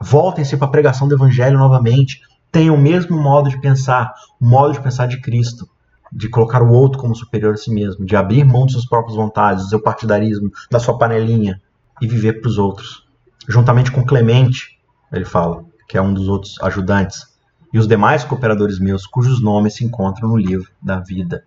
[0.00, 2.22] Voltem-se para a pregação do evangelho novamente.
[2.50, 4.10] Tenham o mesmo modo de pensar,
[4.40, 5.68] o modo de pensar de Cristo,
[6.10, 9.16] de colocar o outro como superior a si mesmo, de abrir mão de suas próprias
[9.16, 11.60] vontades, do seu partidarismo, da sua panelinha
[12.00, 13.06] e viver para os outros.
[13.46, 14.80] Juntamente com Clemente,
[15.12, 17.36] ele fala, que é um dos outros ajudantes,
[17.70, 21.44] e os demais cooperadores meus, cujos nomes se encontram no livro da vida.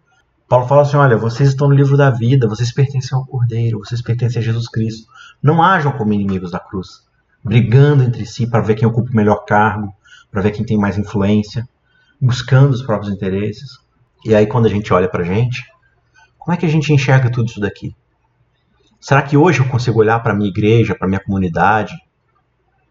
[0.49, 4.01] Paulo fala assim: olha, vocês estão no livro da vida, vocês pertencem ao Cordeiro, vocês
[4.01, 5.07] pertencem a Jesus Cristo.
[5.41, 7.07] Não hajam como inimigos da cruz,
[7.43, 9.93] brigando entre si para ver quem ocupa o melhor cargo,
[10.31, 11.67] para ver quem tem mais influência,
[12.19, 13.79] buscando os próprios interesses.
[14.25, 15.65] E aí, quando a gente olha para a gente,
[16.37, 17.95] como é que a gente enxerga tudo isso daqui?
[18.99, 21.95] Será que hoje eu consigo olhar para minha igreja, para minha comunidade,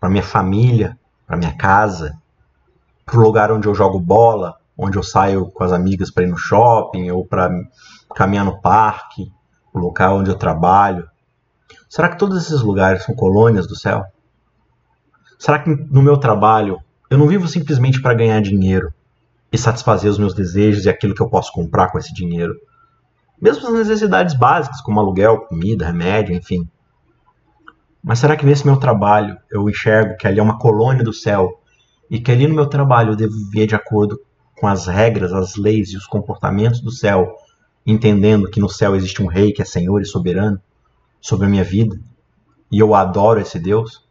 [0.01, 2.17] para minha família, para minha casa,
[3.05, 6.29] para o lugar onde eu jogo bola, onde eu saio com as amigas para ir
[6.29, 7.51] no shopping ou para
[8.15, 9.31] caminhar no parque,
[9.73, 11.09] o local onde eu trabalho?
[11.89, 14.05] Será que todos esses lugares são colônias do céu?
[15.39, 16.79] Será que no meu trabalho
[17.09, 18.93] eu não vivo simplesmente para ganhar dinheiro
[19.51, 22.55] e satisfazer os meus desejos e aquilo que eu posso comprar com esse dinheiro?
[23.41, 26.69] Mesmo as necessidades básicas, como aluguel, comida, remédio, enfim.
[28.03, 31.59] Mas será que nesse meu trabalho eu enxergo que ali é uma colônia do céu
[32.11, 34.21] e que ali no meu trabalho eu devo viver de acordo
[34.61, 37.35] com as regras, as leis e os comportamentos do céu,
[37.87, 40.61] entendendo que no céu existe um rei que é senhor e soberano
[41.21, 41.99] sobre a minha vida
[42.71, 44.07] e eu adoro esse Deus?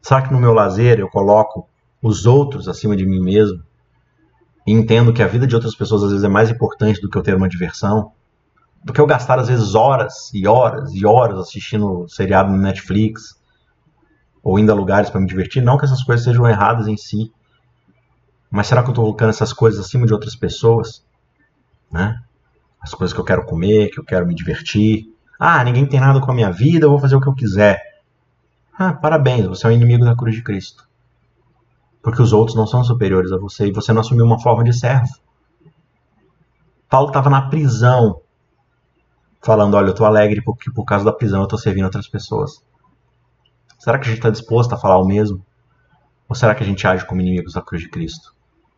[0.00, 1.68] Será que no meu lazer eu coloco
[2.02, 3.62] os outros acima de mim mesmo
[4.66, 7.16] e entendo que a vida de outras pessoas às vezes é mais importante do que
[7.16, 8.12] eu ter uma diversão?
[8.84, 13.40] Do que eu gastar às vezes horas e horas e horas assistindo seriado no Netflix
[14.42, 15.62] ou indo a lugares para me divertir.
[15.62, 17.32] Não que essas coisas sejam erradas em si,
[18.50, 21.04] mas será que eu estou colocando essas coisas acima de outras pessoas?
[21.90, 22.20] Né?
[22.80, 25.11] As coisas que eu quero comer, que eu quero me divertir.
[25.44, 27.82] Ah, ninguém tem nada com a minha vida, eu vou fazer o que eu quiser.
[28.78, 30.88] Ah, parabéns, você é o inimigo da cruz de Cristo.
[32.00, 34.72] Porque os outros não são superiores a você e você não assumiu uma forma de
[34.72, 35.12] servo.
[36.88, 38.20] Paulo estava na prisão,
[39.42, 42.62] falando: Olha, eu estou alegre porque por causa da prisão eu estou servindo outras pessoas.
[43.80, 45.44] Será que a gente está disposto a falar o mesmo?
[46.28, 48.32] Ou será que a gente age como inimigos da cruz de Cristo?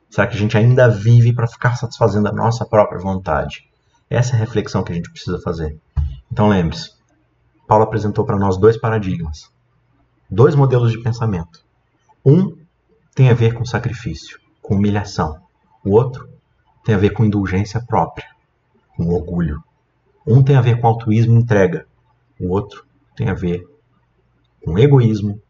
[0.09, 3.69] Será que a gente ainda vive para ficar satisfazendo a nossa própria vontade?
[4.09, 5.79] Essa é a reflexão que a gente precisa fazer.
[6.31, 6.93] Então lembre-se,
[7.67, 9.51] Paulo apresentou para nós dois paradigmas,
[10.31, 11.65] dois modelos de pensamento.
[12.25, 12.57] Um
[13.15, 15.41] tem a ver com sacrifício, com humilhação.
[15.85, 16.29] O outro
[16.85, 18.27] tem a ver com indulgência própria,
[18.97, 19.63] com orgulho.
[20.27, 21.87] Um tem a ver com altruísmo e entrega.
[22.41, 22.85] O outro
[23.17, 23.65] tem a ver
[24.65, 25.41] com egoísmo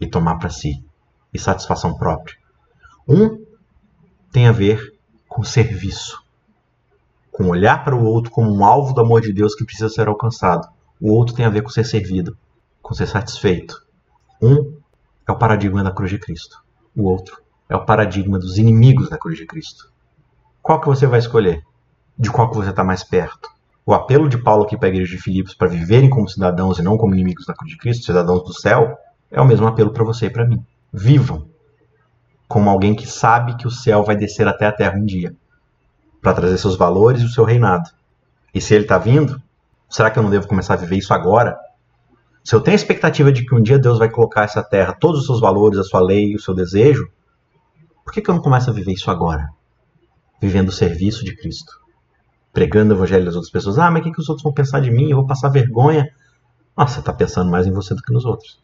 [0.00, 0.84] e tomar para si
[1.32, 2.36] e satisfação própria.
[3.08, 3.44] Um
[4.30, 4.96] tem a ver
[5.28, 6.21] com serviço.
[7.32, 10.06] Com olhar para o outro como um alvo do amor de Deus que precisa ser
[10.06, 10.68] alcançado.
[11.00, 12.36] O outro tem a ver com ser servido,
[12.82, 13.74] com ser satisfeito.
[14.40, 14.76] Um
[15.26, 16.62] é o paradigma da cruz de Cristo.
[16.94, 19.90] O outro é o paradigma dos inimigos da cruz de Cristo.
[20.60, 21.62] Qual que você vai escolher?
[22.18, 23.48] De qual que você está mais perto?
[23.84, 26.82] O apelo de Paulo aqui para a igreja de Filipos para viverem como cidadãos e
[26.82, 28.96] não como inimigos da cruz de Cristo, cidadãos do céu,
[29.30, 30.62] é o mesmo apelo para você e para mim.
[30.92, 31.48] Vivam
[32.46, 35.34] como alguém que sabe que o céu vai descer até a terra um dia
[36.22, 37.90] para trazer seus valores e o seu reinado.
[38.54, 39.42] E se ele está vindo,
[39.90, 41.58] será que eu não devo começar a viver isso agora?
[42.44, 45.20] Se eu tenho a expectativa de que um dia Deus vai colocar essa terra todos
[45.20, 47.08] os seus valores, a sua lei, o seu desejo,
[48.04, 49.48] por que, que eu não começo a viver isso agora?
[50.40, 51.72] Vivendo o serviço de Cristo.
[52.52, 53.78] Pregando o evangelho das outras pessoas.
[53.78, 55.10] Ah, mas o que, que os outros vão pensar de mim?
[55.10, 56.08] Eu vou passar vergonha.
[56.76, 58.60] Nossa, você está pensando mais em você do que nos outros.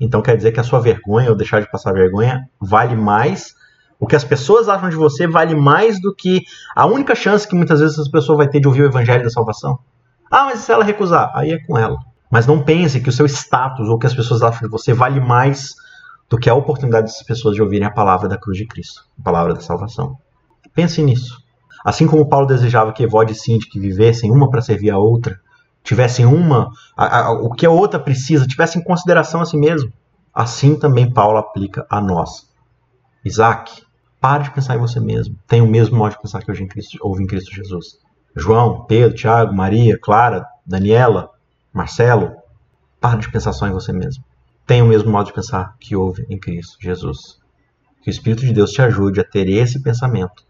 [0.00, 3.54] Então quer dizer que a sua vergonha ou deixar de passar vergonha vale mais.
[4.02, 6.42] O que as pessoas acham de você vale mais do que
[6.74, 9.30] a única chance que muitas vezes essa pessoa vai ter de ouvir o evangelho da
[9.30, 9.78] salvação.
[10.28, 11.96] Ah, mas se ela recusar, aí é com ela.
[12.28, 14.92] Mas não pense que o seu status ou o que as pessoas acham de você
[14.92, 15.76] vale mais
[16.28, 19.22] do que a oportunidade dessas pessoas de ouvirem a palavra da cruz de Cristo, a
[19.22, 20.18] palavra da salvação.
[20.74, 21.38] Pense nisso.
[21.84, 25.38] Assim como Paulo desejava que Evode e Síndic vivessem uma para servir a outra,
[25.84, 29.92] tivessem uma, a, a, o que a outra precisa, tivessem em consideração a si mesmo.
[30.34, 32.50] Assim também Paulo aplica a nós.
[33.24, 33.80] Isaac,
[34.22, 35.36] pare de pensar em você mesmo.
[35.48, 37.98] Tenha o mesmo modo de pensar que hoje em Cristo, houve em Cristo Jesus.
[38.36, 41.28] João, Pedro, Tiago, Maria, Clara, Daniela,
[41.72, 42.36] Marcelo,
[43.00, 44.24] pare de pensar só em você mesmo.
[44.64, 47.40] Tenha o mesmo modo de pensar que houve em Cristo Jesus.
[48.00, 50.44] Que o Espírito de Deus te ajude a ter esse pensamento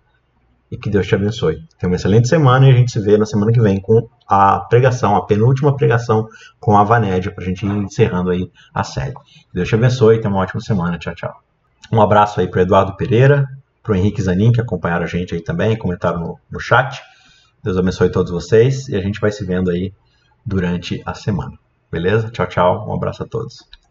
[0.70, 1.66] e que Deus te abençoe.
[1.78, 4.60] Tenha uma excelente semana e a gente se vê na semana que vem com a
[4.60, 6.28] pregação, a penúltima pregação
[6.60, 9.14] com a Vanédia, para a gente ir encerrando aí a série.
[9.52, 10.98] Deus te abençoe e tenha uma ótima semana.
[10.98, 11.42] Tchau, tchau.
[11.90, 13.46] Um abraço aí para Eduardo Pereira,
[13.82, 17.02] para o Henrique Zanin, que acompanharam a gente aí também, comentaram no, no chat.
[17.62, 19.92] Deus abençoe todos vocês e a gente vai se vendo aí
[20.44, 21.58] durante a semana.
[21.90, 22.30] Beleza?
[22.30, 22.88] Tchau, tchau.
[22.88, 23.81] Um abraço a todos.